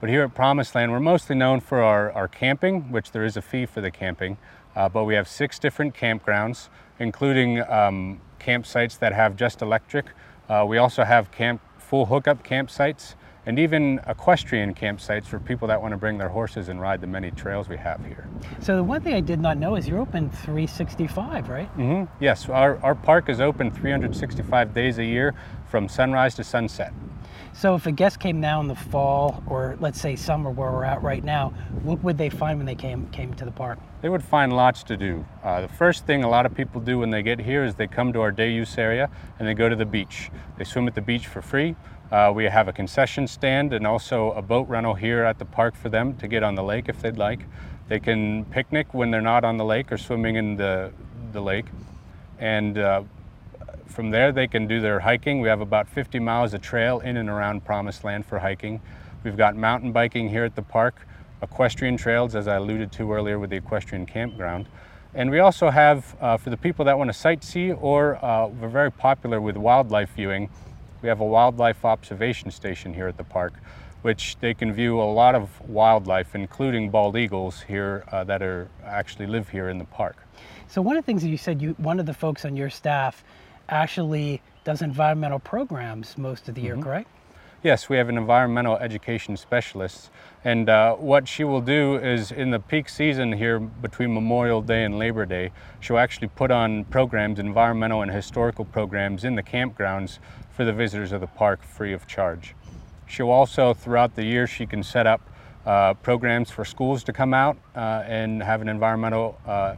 But 0.00 0.08
here 0.08 0.22
at 0.22 0.34
Promised 0.34 0.74
Land, 0.74 0.92
we're 0.92 1.00
mostly 1.00 1.36
known 1.36 1.60
for 1.60 1.82
our, 1.82 2.10
our 2.12 2.26
camping, 2.26 2.90
which 2.90 3.12
there 3.12 3.22
is 3.22 3.36
a 3.36 3.42
fee 3.42 3.66
for 3.66 3.82
the 3.82 3.90
camping. 3.90 4.38
Uh, 4.74 4.88
but 4.88 5.04
we 5.04 5.14
have 5.14 5.28
six 5.28 5.58
different 5.58 5.94
campgrounds, 5.94 6.70
including 6.98 7.60
um, 7.70 8.20
campsites 8.40 8.98
that 8.98 9.12
have 9.12 9.36
just 9.36 9.60
electric. 9.60 10.06
Uh, 10.48 10.64
we 10.66 10.78
also 10.78 11.04
have 11.04 11.30
camp, 11.30 11.60
full 11.78 12.06
hookup 12.06 12.42
campsites 12.42 13.14
and 13.46 13.58
even 13.58 14.00
equestrian 14.06 14.74
campsites 14.74 15.24
for 15.24 15.38
people 15.38 15.66
that 15.68 15.80
want 15.80 15.92
to 15.92 15.96
bring 15.96 16.18
their 16.18 16.28
horses 16.28 16.68
and 16.68 16.80
ride 16.80 17.00
the 17.00 17.06
many 17.06 17.30
trails 17.30 17.68
we 17.68 17.76
have 17.76 18.04
here. 18.04 18.28
So, 18.60 18.76
the 18.76 18.84
one 18.84 19.00
thing 19.00 19.14
I 19.14 19.20
did 19.20 19.40
not 19.40 19.56
know 19.56 19.76
is 19.76 19.88
you're 19.88 19.98
open 19.98 20.30
365, 20.30 21.48
right? 21.48 21.78
Mm-hmm. 21.78 22.22
Yes, 22.22 22.48
our, 22.48 22.78
our 22.84 22.94
park 22.94 23.28
is 23.28 23.40
open 23.40 23.70
365 23.70 24.74
days 24.74 24.98
a 24.98 25.04
year 25.04 25.34
from 25.68 25.88
sunrise 25.88 26.34
to 26.36 26.44
sunset. 26.44 26.92
So, 27.52 27.74
if 27.74 27.86
a 27.86 27.92
guest 27.92 28.20
came 28.20 28.40
now 28.40 28.60
in 28.60 28.68
the 28.68 28.74
fall, 28.74 29.42
or 29.46 29.76
let's 29.80 30.00
say 30.00 30.16
summer 30.16 30.50
where 30.50 30.70
we're 30.70 30.84
at 30.84 31.02
right 31.02 31.22
now, 31.22 31.50
what 31.82 32.02
would 32.02 32.16
they 32.16 32.30
find 32.30 32.58
when 32.58 32.66
they 32.66 32.74
came 32.74 33.08
came 33.10 33.34
to 33.34 33.44
the 33.44 33.50
park? 33.50 33.78
They 34.02 34.08
would 34.08 34.24
find 34.24 34.54
lots 34.54 34.82
to 34.84 34.96
do. 34.96 35.26
Uh, 35.42 35.60
the 35.60 35.68
first 35.68 36.06
thing 36.06 36.24
a 36.24 36.28
lot 36.28 36.46
of 36.46 36.54
people 36.54 36.80
do 36.80 36.98
when 36.98 37.10
they 37.10 37.22
get 37.22 37.40
here 37.40 37.64
is 37.64 37.74
they 37.74 37.86
come 37.86 38.12
to 38.12 38.20
our 38.20 38.30
day 38.30 38.50
use 38.50 38.78
area 38.78 39.10
and 39.38 39.46
they 39.46 39.54
go 39.54 39.68
to 39.68 39.76
the 39.76 39.84
beach. 39.84 40.30
They 40.56 40.64
swim 40.64 40.86
at 40.88 40.94
the 40.94 41.02
beach 41.02 41.26
for 41.26 41.42
free. 41.42 41.76
Uh, 42.10 42.32
we 42.34 42.44
have 42.44 42.66
a 42.66 42.72
concession 42.72 43.26
stand 43.26 43.72
and 43.72 43.86
also 43.86 44.32
a 44.32 44.42
boat 44.42 44.68
rental 44.68 44.94
here 44.94 45.22
at 45.24 45.38
the 45.38 45.44
park 45.44 45.76
for 45.76 45.88
them 45.88 46.16
to 46.16 46.28
get 46.28 46.42
on 46.42 46.54
the 46.54 46.62
lake 46.62 46.88
if 46.88 47.02
they'd 47.02 47.18
like. 47.18 47.40
They 47.88 48.00
can 48.00 48.44
picnic 48.46 48.94
when 48.94 49.10
they're 49.10 49.20
not 49.20 49.44
on 49.44 49.58
the 49.58 49.64
lake 49.64 49.92
or 49.92 49.98
swimming 49.98 50.36
in 50.36 50.56
the, 50.56 50.92
the 51.32 51.40
lake. 51.40 51.66
And 52.38 52.78
uh, 52.78 53.02
from 53.90 54.10
there, 54.10 54.32
they 54.32 54.46
can 54.46 54.66
do 54.66 54.80
their 54.80 55.00
hiking. 55.00 55.40
We 55.40 55.48
have 55.48 55.60
about 55.60 55.88
50 55.88 56.18
miles 56.20 56.54
of 56.54 56.62
trail 56.62 57.00
in 57.00 57.16
and 57.16 57.28
around 57.28 57.64
Promised 57.64 58.04
Land 58.04 58.24
for 58.24 58.38
hiking. 58.38 58.80
We've 59.24 59.36
got 59.36 59.56
mountain 59.56 59.92
biking 59.92 60.28
here 60.28 60.44
at 60.44 60.54
the 60.54 60.62
park, 60.62 61.06
equestrian 61.42 61.96
trails, 61.96 62.34
as 62.34 62.48
I 62.48 62.56
alluded 62.56 62.92
to 62.92 63.12
earlier 63.12 63.38
with 63.38 63.50
the 63.50 63.56
equestrian 63.56 64.06
campground. 64.06 64.68
And 65.12 65.30
we 65.30 65.40
also 65.40 65.70
have, 65.70 66.16
uh, 66.20 66.36
for 66.36 66.50
the 66.50 66.56
people 66.56 66.84
that 66.84 66.96
want 66.96 67.12
to 67.12 67.18
sightsee 67.18 67.76
or 67.82 68.24
uh, 68.24 68.46
we're 68.46 68.68
very 68.68 68.92
popular 68.92 69.40
with 69.40 69.56
wildlife 69.56 70.10
viewing, 70.14 70.48
we 71.02 71.08
have 71.08 71.20
a 71.20 71.26
wildlife 71.26 71.84
observation 71.84 72.50
station 72.50 72.94
here 72.94 73.08
at 73.08 73.16
the 73.16 73.24
park, 73.24 73.54
which 74.02 74.36
they 74.40 74.54
can 74.54 74.72
view 74.72 75.00
a 75.00 75.02
lot 75.02 75.34
of 75.34 75.48
wildlife, 75.68 76.34
including 76.34 76.90
bald 76.90 77.16
eagles 77.16 77.60
here 77.62 78.04
uh, 78.12 78.22
that 78.24 78.40
are 78.40 78.68
actually 78.84 79.26
live 79.26 79.48
here 79.48 79.68
in 79.68 79.78
the 79.78 79.84
park. 79.84 80.16
So 80.68 80.80
one 80.80 80.96
of 80.96 81.02
the 81.02 81.06
things 81.06 81.22
that 81.22 81.28
you 81.28 81.36
said, 81.36 81.60
you 81.60 81.74
one 81.78 81.98
of 81.98 82.06
the 82.06 82.14
folks 82.14 82.44
on 82.44 82.56
your 82.56 82.70
staff 82.70 83.24
actually 83.70 84.42
does 84.64 84.82
environmental 84.82 85.38
programs 85.38 86.18
most 86.18 86.48
of 86.48 86.54
the 86.54 86.60
year, 86.60 86.76
correct? 86.76 87.08
Yes, 87.62 87.90
we 87.90 87.98
have 87.98 88.08
an 88.08 88.16
environmental 88.16 88.78
education 88.78 89.36
specialist, 89.36 90.08
and 90.44 90.70
uh, 90.70 90.94
what 90.94 91.28
she 91.28 91.44
will 91.44 91.60
do 91.60 91.96
is 91.96 92.32
in 92.32 92.50
the 92.50 92.58
peak 92.58 92.88
season 92.88 93.32
here 93.32 93.60
between 93.60 94.14
Memorial 94.14 94.62
Day 94.62 94.84
and 94.84 94.98
Labor 94.98 95.26
Day, 95.26 95.52
she'll 95.78 95.98
actually 95.98 96.28
put 96.28 96.50
on 96.50 96.84
programs, 96.84 97.38
environmental 97.38 98.00
and 98.00 98.10
historical 98.10 98.64
programs 98.64 99.24
in 99.24 99.34
the 99.34 99.42
campgrounds 99.42 100.20
for 100.50 100.64
the 100.64 100.72
visitors 100.72 101.12
of 101.12 101.20
the 101.20 101.26
park 101.26 101.62
free 101.62 101.92
of 101.92 102.06
charge. 102.06 102.54
She'll 103.06 103.30
also, 103.30 103.74
throughout 103.74 104.14
the 104.14 104.24
year, 104.24 104.46
she 104.46 104.64
can 104.64 104.82
set 104.82 105.06
up 105.06 105.20
uh, 105.66 105.92
programs 105.94 106.50
for 106.50 106.64
schools 106.64 107.04
to 107.04 107.12
come 107.12 107.34
out 107.34 107.58
uh, 107.76 108.04
and 108.06 108.42
have 108.42 108.62
an 108.62 108.68
environmental 108.68 109.38
uh, 109.46 109.76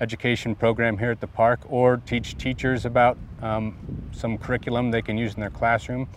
education 0.00 0.54
program 0.54 0.98
here 0.98 1.10
at 1.10 1.20
the 1.20 1.26
park 1.26 1.60
or 1.68 1.98
teach 1.98 2.36
teachers 2.36 2.84
about 2.84 3.18
um, 3.42 3.76
some 4.12 4.38
curriculum 4.38 4.90
they 4.90 5.02
can 5.02 5.18
use 5.18 5.34
in 5.34 5.40
their 5.40 5.50
classroom. 5.50 6.08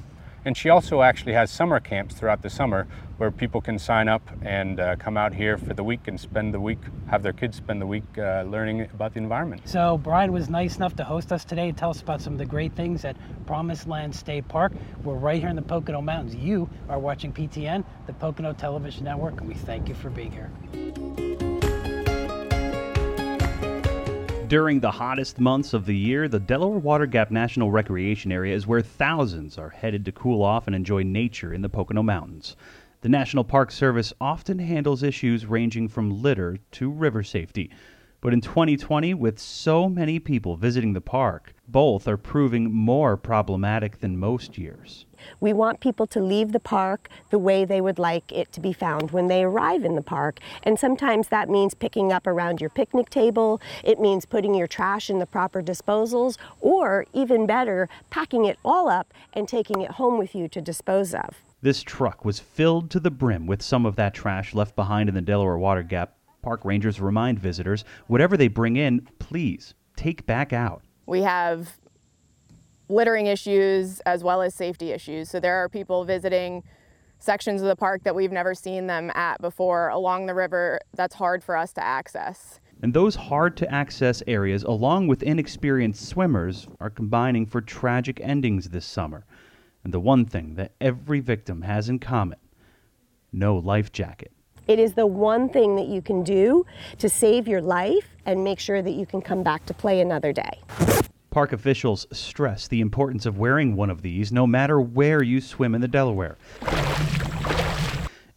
And 0.46 0.58
she 0.58 0.70
also 0.70 1.02
actually 1.02 1.34
has 1.34 1.50
summer 1.52 1.80
camps 1.80 2.16
throughout 2.16 2.42
the 2.42 2.50
summer 2.50 2.86
where 3.18 3.32
people 3.32 3.62
can 3.62 3.80
sign 3.80 4.10
up 4.10 4.22
and 4.42 4.80
uh, 4.80 4.96
come 4.98 5.16
out 5.16 5.34
here 5.34 5.58
for 5.58 5.74
the 5.74 5.84
week 5.84 6.08
and 6.08 6.20
spend 6.20 6.54
the 6.54 6.60
week, 6.60 6.80
have 7.10 7.24
their 7.24 7.32
kids 7.32 7.56
spend 7.56 7.82
the 7.82 7.86
week 7.86 8.04
uh, 8.18 8.44
learning 8.44 8.82
about 8.82 9.14
the 9.14 9.20
environment. 9.20 9.62
So 9.66 9.98
Brian 9.98 10.34
was 10.34 10.50
nice 10.50 10.76
enough 10.76 10.96
to 10.98 11.04
host 11.04 11.32
us 11.32 11.46
today 11.46 11.70
and 11.70 11.78
tell 11.78 11.92
us 11.92 12.02
about 12.02 12.22
some 12.22 12.34
of 12.34 12.40
the 12.40 12.46
great 12.46 12.74
things 12.74 13.06
at 13.06 13.16
Promised 13.46 13.88
Land 13.88 14.14
State 14.14 14.48
Park. 14.50 14.74
We're 15.04 15.14
right 15.16 15.40
here 15.40 15.50
in 15.50 15.56
the 15.56 15.62
Pocono 15.62 16.02
Mountains. 16.02 16.36
You 16.36 16.70
are 16.90 17.00
watching 17.00 17.32
PTN, 17.32 17.86
the 18.08 18.14
Pocono 18.14 18.52
Television 18.52 19.06
Network, 19.06 19.40
and 19.40 19.48
we 19.48 19.56
thank 19.56 19.88
you 19.88 19.96
for 19.96 20.10
being 20.10 20.32
here. 20.32 21.43
During 24.48 24.82
the 24.82 24.92
hottest 24.92 25.40
months 25.40 25.74
of 25.74 25.86
the 25.86 25.96
year, 25.96 26.28
the 26.28 26.40
Delaware 26.40 26.78
Water 26.78 27.06
Gap 27.06 27.32
National 27.32 27.72
Recreation 27.72 28.30
Area 28.30 28.54
is 28.54 28.68
where 28.68 28.82
thousands 28.82 29.58
are 29.58 29.70
headed 29.70 30.04
to 30.06 30.12
cool 30.12 30.44
off 30.44 30.68
and 30.68 30.76
enjoy 30.76 31.04
nature 31.04 31.54
in 31.54 31.62
the 31.62 31.70
Pocono 31.70 32.04
Mountains. 32.04 32.58
The 33.02 33.10
National 33.10 33.46
Park 33.46 33.72
Service 33.72 34.14
often 34.20 34.60
handles 34.60 35.02
issues 35.02 35.46
ranging 35.46 35.88
from 35.88 36.22
litter 36.22 36.58
to 36.72 36.92
river 36.92 37.24
safety. 37.24 37.72
But 38.20 38.34
in 38.34 38.42
2020, 38.42 39.14
with 39.14 39.40
so 39.40 39.88
many 39.88 40.20
people 40.20 40.58
visiting 40.58 40.92
the 40.92 41.02
park, 41.02 41.54
both 41.68 42.06
are 42.08 42.18
proving 42.18 42.74
more 42.74 43.16
problematic 43.16 44.00
than 44.00 44.18
most 44.18 44.58
years. 44.58 45.06
We 45.40 45.54
want 45.54 45.80
people 45.80 46.08
to 46.08 46.22
leave 46.22 46.52
the 46.52 46.60
park 46.60 47.10
the 47.30 47.40
way 47.40 47.66
they 47.66 47.82
would 47.82 48.00
like 48.00 48.32
it 48.32 48.52
to 48.54 48.60
be 48.60 48.74
found 48.74 49.12
when 49.12 49.28
they 49.28 49.44
arrive 49.44 49.84
in 49.84 49.96
the 49.96 50.02
park. 50.02 50.40
And 50.64 50.78
sometimes 50.78 51.30
that 51.30 51.50
means 51.50 51.74
picking 51.74 52.12
up 52.12 52.28
around 52.28 52.62
your 52.62 52.70
picnic 52.70 53.10
table, 53.10 53.62
it 53.84 54.00
means 54.00 54.26
putting 54.26 54.54
your 54.54 54.68
trash 54.68 55.10
in 55.10 55.20
the 55.20 55.26
proper 55.26 55.62
disposals, 55.62 56.38
or 56.60 57.06
even 57.14 57.46
better, 57.46 57.90
packing 58.10 58.46
it 58.46 58.58
all 58.64 58.90
up 58.90 59.14
and 59.34 59.48
taking 59.48 59.82
it 59.82 59.92
home 59.92 60.18
with 60.18 60.36
you 60.36 60.48
to 60.48 60.62
dispose 60.62 61.14
of. 61.14 61.36
This 61.62 61.82
truck 61.82 62.26
was 62.26 62.40
filled 62.40 62.92
to 62.92 63.00
the 63.00 63.12
brim 63.12 63.48
with 63.48 63.62
some 63.62 63.86
of 63.86 63.96
that 63.96 64.14
trash 64.14 64.54
left 64.54 64.76
behind 64.76 65.08
in 65.08 65.16
the 65.16 65.22
Delaware 65.22 65.58
Water 65.58 65.84
Gap. 65.84 66.18
Park 66.42 66.66
rangers 66.66 67.00
remind 67.00 67.40
visitors 67.40 67.86
whatever 68.08 68.36
they 68.36 68.50
bring 68.50 68.76
in, 68.76 69.08
please 69.18 69.74
take 69.96 70.26
back 70.26 70.52
out. 70.52 70.82
We 71.06 71.22
have 71.22 71.78
littering 72.94 73.28
issues 73.28 74.00
as 74.02 74.24
well 74.24 74.42
as 74.42 74.54
safety 74.54 74.92
issues. 74.92 75.30
So 75.30 75.40
there 75.40 75.56
are 75.56 75.70
people 75.70 76.06
visiting 76.06 76.64
sections 77.20 77.62
of 77.62 77.68
the 77.68 77.76
park 77.76 78.04
that 78.04 78.14
we've 78.14 78.32
never 78.32 78.54
seen 78.54 78.88
them 78.88 79.10
at 79.16 79.42
before 79.42 79.90
along 79.90 80.26
the 80.26 80.34
river 80.34 80.80
that's 80.96 81.16
hard 81.16 81.44
for 81.44 81.56
us 81.56 81.74
to 81.74 81.84
access. 81.84 82.60
And 82.82 82.94
those 82.94 83.16
hard 83.16 83.56
to 83.58 83.72
access 83.74 84.22
areas, 84.28 84.64
along 84.64 85.08
with 85.08 85.24
inexperienced 85.24 86.06
swimmers, 86.06 86.68
are 86.82 86.90
combining 86.90 87.46
for 87.46 87.62
tragic 87.62 88.20
endings 88.22 88.70
this 88.70 88.86
summer. 88.86 89.26
And 89.86 89.94
the 89.94 90.02
one 90.02 90.26
thing 90.26 90.56
that 90.56 90.74
every 90.82 91.22
victim 91.22 91.62
has 91.62 91.90
in 91.90 92.00
common 92.00 92.40
no 93.32 93.58
life 93.58 93.92
jacket. 93.92 94.32
It 94.68 94.80
is 94.80 94.94
the 94.94 95.08
one 95.08 95.50
thing 95.50 95.76
that 95.76 95.88
you 95.88 96.02
can 96.02 96.24
do 96.24 96.66
to 97.00 97.10
save 97.10 97.48
your 97.48 97.62
life 97.62 98.08
and 98.26 98.44
make 98.44 98.60
sure 98.60 98.82
that 98.82 98.92
you 98.92 99.06
can 99.06 99.22
come 99.22 99.44
back 99.44 99.66
to 99.66 99.74
play 99.74 100.00
another 100.00 100.32
day. 100.32 100.60
Park 101.34 101.52
officials 101.52 102.06
stress 102.12 102.68
the 102.68 102.80
importance 102.80 103.26
of 103.26 103.40
wearing 103.40 103.76
one 103.76 103.90
of 103.90 104.04
these 104.04 104.32
no 104.32 104.46
matter 104.46 104.80
where 104.80 105.24
you 105.24 105.42
swim 105.42 105.74
in 105.74 105.82
the 105.82 105.88
Delaware. 105.88 106.38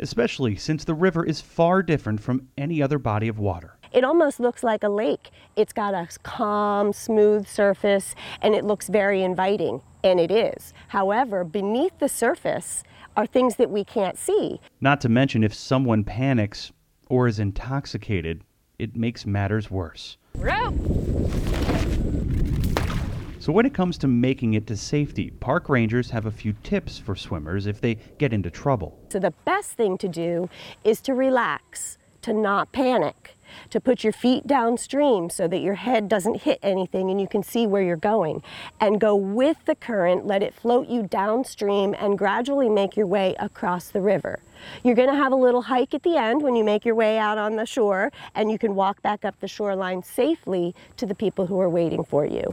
Especially 0.01 0.57
since 0.57 0.83
the 0.83 0.95
river 0.95 1.23
is 1.23 1.43
far 1.43 1.83
different 1.83 2.23
from 2.23 2.49
any 2.57 2.81
other 2.81 2.99
body 2.99 3.29
of 3.29 3.39
water. 3.39 3.77
It 3.93 4.03
almost 4.03 4.41
looks 4.41 4.63
like 4.63 4.83
a 4.83 4.89
lake. 4.89 5.29
It's 5.57 5.75
got 5.75 5.93
a 5.93 6.09
calm, 6.23 6.95
smooth 6.95 7.47
surface, 7.47 8.15
and 8.41 8.55
it 8.55 8.65
looks 8.65 8.89
very 8.89 9.23
inviting, 9.23 9.83
and 10.03 10.19
it 10.19 10.31
is. 10.31 10.73
However, 10.89 11.45
beneath 11.45 11.99
the 11.99 12.09
surface 12.09 12.83
are 13.15 13.27
things 13.27 13.57
that 13.57 13.69
we 13.69 13.85
can't 13.85 14.17
see. 14.17 14.59
Not 14.81 15.03
to 15.03 15.11
mention, 15.11 15.45
if 15.45 15.53
someone 15.53 16.03
panics 16.03 16.73
or 17.11 17.29
is 17.29 17.39
intoxicated, 17.39 18.43
it 18.79 18.97
makes 18.97 19.27
matters 19.27 19.71
worse. 19.71 20.17
So, 23.47 23.53
when 23.53 23.65
it 23.65 23.75
comes 23.75 23.97
to 23.99 24.09
making 24.09 24.55
it 24.55 24.67
to 24.67 24.77
safety, 24.77 25.31
park 25.31 25.69
rangers 25.69 26.11
have 26.11 26.27
a 26.27 26.33
few 26.33 26.53
tips 26.65 26.99
for 26.99 27.15
swimmers 27.15 27.67
if 27.67 27.81
they 27.81 27.95
get 28.19 28.33
into 28.33 28.51
trouble. 28.51 28.99
So, 29.09 29.21
the 29.21 29.33
best 29.45 29.75
thing 29.75 29.99
to 29.99 30.09
do 30.09 30.51
is 30.83 31.01
to 31.03 31.15
relax, 31.15 31.97
to 32.23 32.33
not 32.33 32.73
panic, 32.73 33.37
to 33.71 33.81
put 33.81 34.03
your 34.03 34.13
feet 34.13 34.49
downstream 34.49 35.31
so 35.31 35.47
that 35.47 35.61
your 35.61 35.75
head 35.75 36.09
doesn't 36.09 36.43
hit 36.43 36.59
anything 36.61 37.09
and 37.09 37.21
you 37.21 37.29
can 37.29 37.45
see 37.45 37.69
where 37.69 37.83
you're 37.83 37.95
going. 37.95 38.43
And 38.81 39.01
go 39.01 39.15
with 39.15 39.65
the 39.65 39.77
current, 39.77 40.27
let 40.27 40.43
it 40.43 40.53
float 40.53 40.89
you 40.89 41.05
downstream, 41.05 41.95
and 42.01 42.19
gradually 42.19 42.69
make 42.69 42.97
your 42.97 43.07
way 43.07 43.37
across 43.39 43.91
the 43.91 44.01
river. 44.01 44.41
You're 44.83 44.97
going 44.97 45.09
to 45.09 45.15
have 45.15 45.31
a 45.31 45.37
little 45.37 45.63
hike 45.63 45.95
at 45.95 46.03
the 46.03 46.17
end 46.17 46.43
when 46.43 46.57
you 46.57 46.65
make 46.65 46.85
your 46.85 46.97
way 46.97 47.17
out 47.17 47.39
on 47.39 47.55
the 47.55 47.65
shore, 47.65 48.11
and 48.35 48.51
you 48.51 48.59
can 48.59 48.75
walk 48.75 49.03
back 49.03 49.25
up 49.25 49.39
the 49.39 49.47
shoreline 49.47 50.03
safely 50.03 50.75
to 50.97 51.07
the 51.07 51.15
people 51.15 51.47
who 51.47 51.61
are 51.61 51.71
waiting 51.71 52.03
for 52.03 52.27
you. 52.27 52.53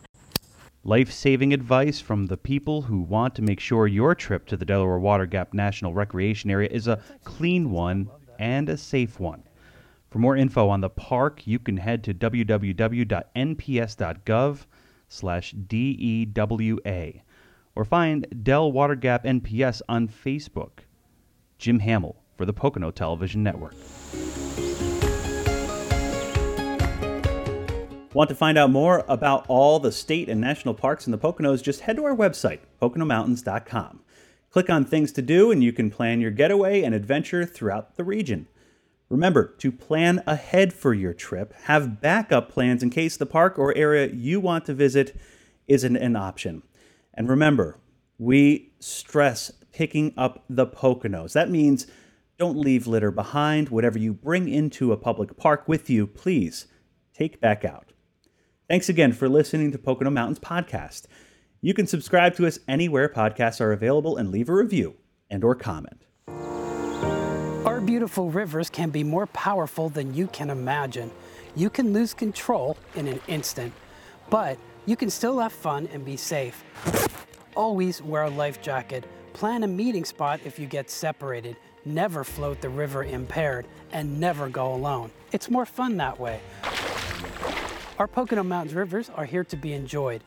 Life 0.86 1.14
saving 1.14 1.54
advice 1.54 2.02
from 2.02 2.26
the 2.26 2.36
people 2.36 2.82
who 2.82 3.00
want 3.00 3.36
to 3.36 3.42
make 3.42 3.62
sure 3.62 3.88
your 3.88 4.14
trip 4.14 4.46
to 4.48 4.58
the 4.58 4.66
Delaware 4.66 5.00
Water 5.00 5.26
Gap 5.26 5.54
National 5.54 5.94
Recreation 5.94 6.52
Area 6.52 6.68
is 6.70 6.90
a 6.90 7.02
clean 7.24 7.72
one 7.72 8.10
and 8.38 8.68
a 8.68 8.76
safe 8.76 9.18
one. 9.18 9.44
For 10.10 10.20
more 10.20 10.36
info 10.36 10.68
on 10.68 10.82
the 10.82 10.90
park, 10.90 11.48
you 11.48 11.58
can 11.58 11.78
head 11.78 12.04
to 12.04 12.14
www.nps.gov 12.14 12.66
slash 15.08 15.54
DEWA 15.54 17.22
or 17.76 17.86
find 17.86 18.44
Del 18.44 18.70
Water 18.70 18.96
Gap 18.96 19.24
NPS 19.24 19.82
on 19.88 20.10
Facebook. 20.10 20.80
Jim 21.58 21.80
Hamill 21.80 22.18
for 22.36 22.46
the 22.46 22.52
Pocono 22.52 22.92
Television 22.92 23.42
Network. 23.42 23.74
Want 28.14 28.30
to 28.30 28.36
find 28.36 28.60
out 28.60 28.70
more 28.70 29.04
about 29.08 29.44
all 29.48 29.80
the 29.80 29.92
state 29.92 30.30
and 30.30 30.40
national 30.40 30.76
parks 30.76 31.08
in 31.08 31.12
the 31.12 31.18
Poconos? 31.18 31.64
Just 31.64 31.82
head 31.82 31.96
to 31.96 32.06
our 32.06 32.16
website, 32.16 32.60
PoconoMountains.com. 32.80 34.02
Click 34.52 34.70
on 34.70 34.86
Things 34.86 35.12
to 35.14 35.24
Do, 35.24 35.50
and 35.50 35.64
you 35.64 35.74
can 35.74 35.90
plan 35.90 36.22
your 36.22 36.30
getaway 36.30 36.84
and 36.84 36.94
adventure 36.94 37.44
throughout 37.44 37.96
the 37.96 38.04
region. 38.04 38.48
Remember 39.10 39.48
to 39.58 39.72
plan 39.72 40.22
ahead 40.28 40.74
for 40.74 40.94
your 40.94 41.14
trip. 41.14 41.56
Have 41.64 42.02
backup 42.02 42.50
plans 42.50 42.84
in 42.84 42.92
case 42.92 43.18
the 43.18 43.26
park 43.26 43.58
or 43.58 43.76
area 43.76 44.08
you 44.14 44.40
want 44.40 44.66
to 44.66 44.76
visit 44.76 45.20
isn't 45.68 45.96
an 45.96 46.16
option. 46.16 46.62
And 47.16 47.28
remember, 47.28 47.80
we 48.20 48.74
stress 48.80 49.52
picking 49.72 50.14
up 50.16 50.44
the 50.48 50.68
Poconos. 50.68 51.34
That 51.34 51.50
means 51.50 51.88
don't 52.38 52.58
leave 52.58 52.86
litter 52.86 53.10
behind. 53.10 53.70
Whatever 53.70 53.98
you 53.98 54.14
bring 54.14 54.48
into 54.48 54.92
a 54.92 54.98
public 54.98 55.36
park 55.36 55.68
with 55.68 55.90
you, 55.90 56.06
please 56.06 56.68
take 57.12 57.42
back 57.42 57.66
out. 57.66 57.93
Thanks 58.70 58.88
again 58.88 59.12
for 59.12 59.28
listening 59.28 59.74
to 59.74 59.78
Pocono 59.78 60.10
Mountains 60.10 60.40
Podcast. 60.40 61.08
You 61.60 61.74
can 61.74 61.86
subscribe 61.86 62.34
to 62.36 62.48
us 62.48 62.60
anywhere 62.66 63.10
podcasts 63.10 63.60
are 63.60 63.74
available 63.74 64.16
and 64.16 64.32
leave 64.32 64.48
a 64.48 64.54
review 64.54 64.96
and 65.30 65.44
or 65.44 65.54
comment. 65.54 66.06
Our 67.66 67.82
beautiful 67.82 68.30
rivers 68.30 68.70
can 68.70 68.90
be 68.90 69.04
more 69.04 69.28
powerful 69.28 69.90
than 69.90 70.14
you 70.14 70.28
can 70.28 70.50
imagine. 70.50 71.12
You 71.58 71.70
can 71.70 71.92
lose 71.92 72.14
control 72.14 72.78
in 72.96 73.08
an 73.10 73.20
instant, 73.28 73.74
but 74.30 74.58
you 74.86 74.96
can 74.96 75.10
still 75.10 75.40
have 75.40 75.52
fun 75.52 75.90
and 75.92 76.06
be 76.06 76.16
safe. 76.16 76.64
Always 77.56 78.02
wear 78.02 78.24
a 78.24 78.30
life 78.30 78.62
jacket. 78.62 79.04
Plan 79.34 79.64
a 79.64 79.68
meeting 79.68 80.06
spot 80.06 80.40
if 80.46 80.58
you 80.58 80.68
get 80.68 80.90
separated. 80.90 81.58
Never 81.84 82.24
float 82.24 82.62
the 82.62 82.70
river 82.70 83.04
impaired 83.04 83.66
and 83.92 84.22
never 84.22 84.48
go 84.48 84.74
alone. 84.74 85.12
It's 85.34 85.50
more 85.50 85.66
fun 85.66 85.98
that 85.98 86.18
way. 86.18 86.40
Our 88.04 88.08
Pocono 88.08 88.44
Mountains 88.44 88.76
rivers 88.76 89.10
are 89.16 89.24
here 89.24 89.46
to 89.46 89.56
be 89.56 89.72
enjoyed. 89.72 90.26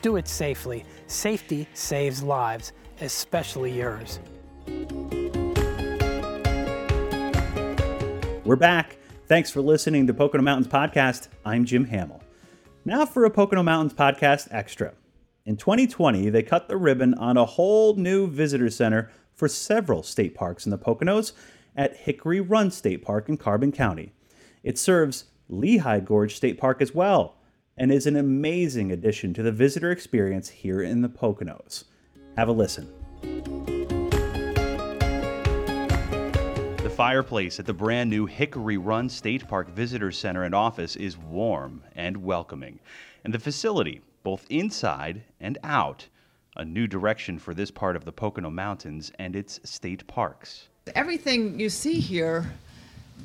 Do 0.00 0.14
it 0.14 0.28
safely. 0.28 0.84
Safety 1.08 1.66
saves 1.74 2.22
lives, 2.22 2.72
especially 3.00 3.72
yours. 3.72 4.20
We're 8.44 8.54
back. 8.54 8.96
Thanks 9.26 9.50
for 9.50 9.60
listening 9.60 10.06
to 10.06 10.14
Pocono 10.14 10.44
Mountains 10.44 10.72
Podcast. 10.72 11.26
I'm 11.44 11.64
Jim 11.64 11.86
Hamill. 11.86 12.22
Now 12.84 13.04
for 13.04 13.24
a 13.24 13.30
Pocono 13.30 13.64
Mountains 13.64 13.92
Podcast 13.92 14.46
Extra. 14.52 14.94
In 15.44 15.56
2020, 15.56 16.30
they 16.30 16.44
cut 16.44 16.68
the 16.68 16.76
ribbon 16.76 17.14
on 17.14 17.36
a 17.36 17.44
whole 17.44 17.96
new 17.96 18.28
visitor 18.28 18.70
center 18.70 19.10
for 19.34 19.48
several 19.48 20.04
state 20.04 20.36
parks 20.36 20.64
in 20.64 20.70
the 20.70 20.78
Poconos 20.78 21.32
at 21.74 21.96
Hickory 21.96 22.40
Run 22.40 22.70
State 22.70 23.02
Park 23.02 23.28
in 23.28 23.36
Carbon 23.36 23.72
County. 23.72 24.12
It 24.62 24.78
serves 24.78 25.24
Lehigh 25.50 26.00
Gorge 26.00 26.36
State 26.36 26.58
Park 26.58 26.80
as 26.80 26.94
well 26.94 27.36
and 27.76 27.90
is 27.90 28.06
an 28.06 28.16
amazing 28.16 28.92
addition 28.92 29.34
to 29.34 29.42
the 29.42 29.52
visitor 29.52 29.90
experience 29.90 30.48
here 30.48 30.82
in 30.82 31.02
the 31.02 31.08
Poconos. 31.08 31.84
Have 32.36 32.48
a 32.48 32.52
listen. 32.52 32.92
The 36.82 36.92
fireplace 36.94 37.58
at 37.58 37.66
the 37.66 37.72
brand 37.72 38.10
new 38.10 38.26
Hickory 38.26 38.76
Run 38.76 39.08
State 39.08 39.48
Park 39.48 39.70
Visitor 39.70 40.12
Center 40.12 40.44
and 40.44 40.54
office 40.54 40.94
is 40.96 41.16
warm 41.16 41.82
and 41.96 42.18
welcoming, 42.18 42.78
and 43.24 43.32
the 43.32 43.38
facility, 43.38 44.02
both 44.22 44.46
inside 44.50 45.22
and 45.40 45.56
out, 45.64 46.06
a 46.56 46.64
new 46.64 46.86
direction 46.86 47.38
for 47.38 47.54
this 47.54 47.70
part 47.70 47.96
of 47.96 48.04
the 48.04 48.12
Pocono 48.12 48.50
Mountains 48.50 49.10
and 49.18 49.34
its 49.34 49.60
state 49.64 50.06
parks. 50.06 50.68
Everything 50.94 51.58
you 51.58 51.70
see 51.70 52.00
here 52.00 52.52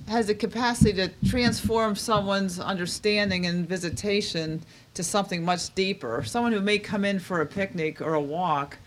has 0.07 0.27
the 0.27 0.35
capacity 0.35 0.93
to 0.93 1.09
transform 1.27 1.95
someone's 1.95 2.59
understanding 2.59 3.45
and 3.45 3.67
visitation 3.67 4.61
to 4.93 5.03
something 5.03 5.43
much 5.43 5.73
deeper. 5.75 6.23
Someone 6.23 6.51
who 6.51 6.61
may 6.61 6.79
come 6.79 7.05
in 7.05 7.19
for 7.19 7.41
a 7.41 7.45
picnic 7.45 8.01
or 8.01 8.13
a 8.13 8.21
walk 8.21 8.77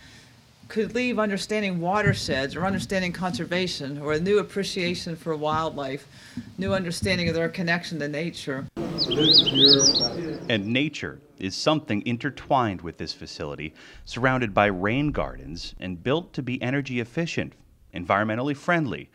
could 0.68 0.94
leave 0.94 1.18
understanding 1.18 1.80
watersheds 1.80 2.54
or 2.54 2.66
understanding 2.66 3.12
conservation 3.12 3.98
or 3.98 4.12
a 4.12 4.20
new 4.20 4.38
appreciation 4.38 5.16
for 5.16 5.34
wildlife, 5.34 6.06
new 6.58 6.74
understanding 6.74 7.28
of 7.28 7.34
their 7.34 7.48
connection 7.48 7.98
to 7.98 8.08
nature. 8.08 8.66
And 10.48 10.66
nature 10.66 11.20
is 11.38 11.54
something 11.54 12.04
intertwined 12.06 12.82
with 12.82 12.98
this 12.98 13.14
facility, 13.14 13.72
surrounded 14.04 14.52
by 14.52 14.66
rain 14.66 15.10
gardens 15.10 15.74
and 15.80 16.02
built 16.02 16.32
to 16.34 16.42
be 16.42 16.60
energy 16.60 17.00
efficient, 17.00 17.54
environmentally 17.94 18.56
friendly, 18.56 19.10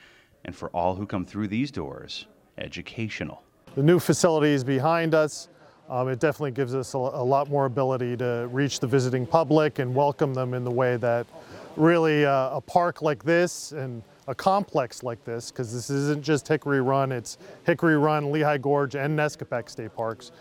and 0.46 0.56
for 0.56 0.70
all 0.70 0.96
who 0.96 1.06
come 1.06 1.26
through 1.26 1.48
these 1.48 1.72
doors, 1.72 2.28
educational. 2.58 3.44
The 3.76 3.84
new 3.84 4.00
facility 4.00 4.52
is 4.52 4.64
behind 4.64 5.16
us. 5.16 5.50
Um, 5.90 6.08
it 6.10 6.20
definitely 6.20 6.52
gives 6.52 6.76
us 6.76 6.94
a, 6.94 6.98
a, 6.98 7.24
lot 7.24 7.50
more 7.50 7.66
ability 7.66 8.16
to 8.18 8.48
reach 8.52 8.80
the 8.80 8.88
visiting 8.88 9.26
public 9.26 9.80
and 9.80 9.94
welcome 9.94 10.34
them 10.34 10.54
in 10.54 10.64
the 10.64 10.72
way 10.72 10.96
that 10.98 11.28
really 11.76 12.26
uh, 12.26 12.58
a 12.58 12.62
park 12.62 13.02
like 13.02 13.24
this 13.24 13.74
and 13.74 14.02
a 14.28 14.36
complex 14.36 15.04
like 15.04 15.24
this, 15.26 15.52
because 15.52 15.74
this 15.74 15.90
isn't 15.90 16.24
just 16.24 16.48
Hickory 16.48 16.82
Run, 16.82 17.12
it's 17.12 17.38
Hickory 17.66 17.98
Run, 17.98 18.32
Lehigh 18.32 18.58
Gorge, 18.58 18.96
and 18.96 19.18
Nescopeck 19.18 19.70
State 19.70 19.94
Parks. 19.94 20.32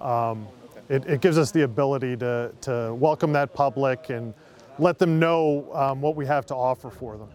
Um, 0.00 0.48
it, 0.88 1.04
it, 1.06 1.20
gives 1.20 1.36
us 1.36 1.50
the 1.50 1.62
ability 1.62 2.16
to, 2.18 2.52
to 2.62 2.94
welcome 2.94 3.32
that 3.32 3.52
public 3.52 4.10
and 4.10 4.32
let 4.78 4.98
them 4.98 5.18
know 5.18 5.72
um, 5.74 6.00
what 6.00 6.16
we 6.16 6.24
have 6.26 6.46
to 6.46 6.54
offer 6.54 6.90
for 6.90 7.18
them. 7.18 7.28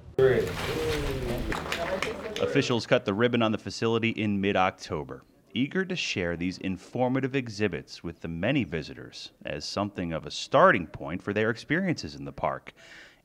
Officials 2.41 2.87
cut 2.87 3.05
the 3.05 3.13
ribbon 3.13 3.43
on 3.43 3.51
the 3.51 3.57
facility 3.59 4.09
in 4.09 4.41
mid 4.41 4.55
October, 4.55 5.23
eager 5.53 5.85
to 5.85 5.95
share 5.95 6.35
these 6.35 6.57
informative 6.57 7.35
exhibits 7.35 8.03
with 8.03 8.19
the 8.21 8.27
many 8.27 8.63
visitors 8.63 9.29
as 9.45 9.63
something 9.63 10.11
of 10.11 10.25
a 10.25 10.31
starting 10.31 10.87
point 10.87 11.21
for 11.21 11.33
their 11.33 11.51
experiences 11.51 12.15
in 12.15 12.25
the 12.25 12.31
park 12.31 12.73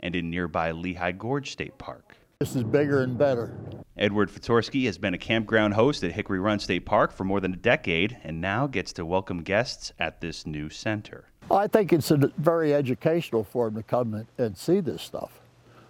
and 0.00 0.14
in 0.14 0.28
nearby 0.28 0.70
Lehigh 0.70 1.12
Gorge 1.12 1.50
State 1.50 1.78
Park. 1.78 2.14
This 2.40 2.54
is 2.54 2.62
bigger 2.62 3.00
and 3.00 3.16
better. 3.16 3.56
Edward 3.96 4.28
Fatorsky 4.28 4.84
has 4.84 4.98
been 4.98 5.14
a 5.14 5.18
campground 5.18 5.72
host 5.72 6.04
at 6.04 6.12
Hickory 6.12 6.38
Run 6.38 6.58
State 6.58 6.84
Park 6.84 7.10
for 7.10 7.24
more 7.24 7.40
than 7.40 7.54
a 7.54 7.56
decade 7.56 8.18
and 8.22 8.42
now 8.42 8.66
gets 8.66 8.92
to 8.92 9.06
welcome 9.06 9.42
guests 9.42 9.92
at 9.98 10.20
this 10.20 10.44
new 10.44 10.68
center. 10.68 11.24
I 11.50 11.68
think 11.68 11.94
it's 11.94 12.10
a 12.10 12.18
very 12.36 12.74
educational 12.74 13.44
for 13.44 13.70
them 13.70 13.76
to 13.76 13.82
come 13.82 14.26
and 14.36 14.58
see 14.58 14.80
this 14.80 15.00
stuff 15.00 15.40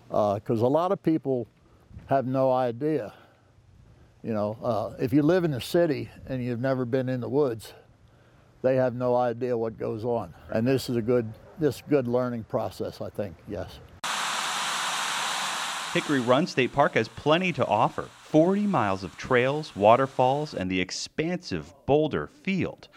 because 0.08 0.62
uh, 0.62 0.66
a 0.66 0.68
lot 0.68 0.92
of 0.92 1.02
people 1.02 1.48
have 2.06 2.26
no 2.26 2.52
idea. 2.52 3.12
You 4.22 4.32
know, 4.32 4.56
uh, 4.62 4.94
if 4.98 5.12
you 5.12 5.22
live 5.22 5.44
in 5.44 5.54
a 5.54 5.60
city 5.60 6.10
and 6.26 6.42
you've 6.42 6.60
never 6.60 6.84
been 6.84 7.08
in 7.08 7.20
the 7.20 7.28
woods, 7.28 7.72
they 8.62 8.76
have 8.76 8.94
no 8.94 9.14
idea 9.14 9.56
what 9.56 9.78
goes 9.78 10.04
on. 10.04 10.34
And 10.50 10.66
this 10.66 10.88
is 10.88 10.96
a 10.96 11.02
good, 11.02 11.32
this 11.58 11.82
good 11.88 12.08
learning 12.08 12.44
process, 12.44 13.00
I 13.00 13.10
think, 13.10 13.36
yes. 13.46 13.78
Hickory 15.92 16.20
Run 16.20 16.46
State 16.46 16.72
Park 16.72 16.94
has 16.94 17.08
plenty 17.08 17.52
to 17.54 17.66
offer 17.66 18.02
40 18.24 18.66
miles 18.66 19.04
of 19.04 19.16
trails, 19.16 19.74
waterfalls, 19.74 20.52
and 20.52 20.70
the 20.70 20.80
expansive 20.80 21.72
Boulder 21.86 22.26
Field, 22.26 22.88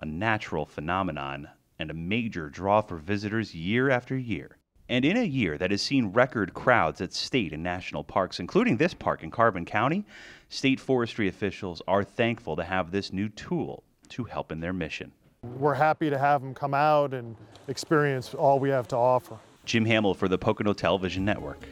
a 0.00 0.06
natural 0.06 0.66
phenomenon 0.66 1.48
and 1.78 1.90
a 1.90 1.94
major 1.94 2.48
draw 2.48 2.80
for 2.80 2.96
visitors 2.96 3.54
year 3.54 3.90
after 3.90 4.16
year. 4.16 4.58
And 4.88 5.06
in 5.06 5.16
a 5.16 5.24
year 5.24 5.56
that 5.56 5.70
has 5.70 5.80
seen 5.80 6.08
record 6.08 6.52
crowds 6.52 7.00
at 7.00 7.14
state 7.14 7.54
and 7.54 7.62
national 7.62 8.04
parks, 8.04 8.38
including 8.38 8.76
this 8.76 8.92
park 8.92 9.22
in 9.22 9.30
Carbon 9.30 9.64
County, 9.64 10.04
state 10.50 10.78
forestry 10.78 11.26
officials 11.26 11.80
are 11.88 12.04
thankful 12.04 12.54
to 12.56 12.64
have 12.64 12.90
this 12.90 13.10
new 13.10 13.30
tool 13.30 13.82
to 14.10 14.24
help 14.24 14.52
in 14.52 14.60
their 14.60 14.74
mission. 14.74 15.12
We're 15.42 15.74
happy 15.74 16.10
to 16.10 16.18
have 16.18 16.42
them 16.42 16.52
come 16.52 16.74
out 16.74 17.14
and 17.14 17.34
experience 17.66 18.34
all 18.34 18.58
we 18.58 18.68
have 18.68 18.86
to 18.88 18.96
offer. 18.96 19.38
Jim 19.64 19.86
Hamill 19.86 20.12
for 20.12 20.28
the 20.28 20.36
Pocono 20.36 20.74
Television 20.74 21.24
Network. 21.24 21.66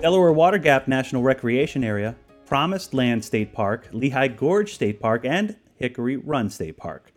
Delaware 0.00 0.32
Water 0.32 0.58
Gap 0.58 0.88
National 0.88 1.22
Recreation 1.22 1.84
Area, 1.84 2.16
Promised 2.46 2.94
Land 2.94 3.24
State 3.24 3.52
Park, 3.52 3.88
Lehigh 3.92 4.28
Gorge 4.28 4.72
State 4.72 5.00
Park, 5.00 5.26
and 5.26 5.56
Hickory 5.76 6.16
Run 6.16 6.48
State 6.48 6.78
Park 6.78 7.11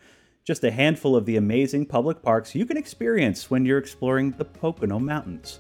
just 0.45 0.63
a 0.63 0.71
handful 0.71 1.15
of 1.15 1.25
the 1.25 1.37
amazing 1.37 1.85
public 1.85 2.21
parks 2.21 2.55
you 2.55 2.65
can 2.65 2.77
experience 2.77 3.49
when 3.49 3.65
you're 3.65 3.79
exploring 3.79 4.31
the 4.31 4.45
Pocono 4.45 4.99
Mountains. 4.99 5.59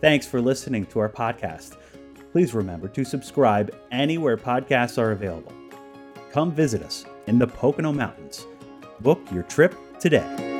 Thanks 0.00 0.26
for 0.26 0.40
listening 0.40 0.86
to 0.86 1.00
our 1.00 1.08
podcast. 1.08 1.76
Please 2.30 2.54
remember 2.54 2.86
to 2.88 3.04
subscribe 3.04 3.74
anywhere 3.90 4.36
podcasts 4.36 4.96
are 4.96 5.10
available. 5.10 5.52
Come 6.30 6.52
visit 6.52 6.82
us 6.82 7.04
in 7.26 7.38
the 7.38 7.46
Pocono 7.46 7.92
Mountains. 7.92 8.46
Book 9.00 9.20
your 9.32 9.42
trip 9.42 9.74
today. 9.98 10.55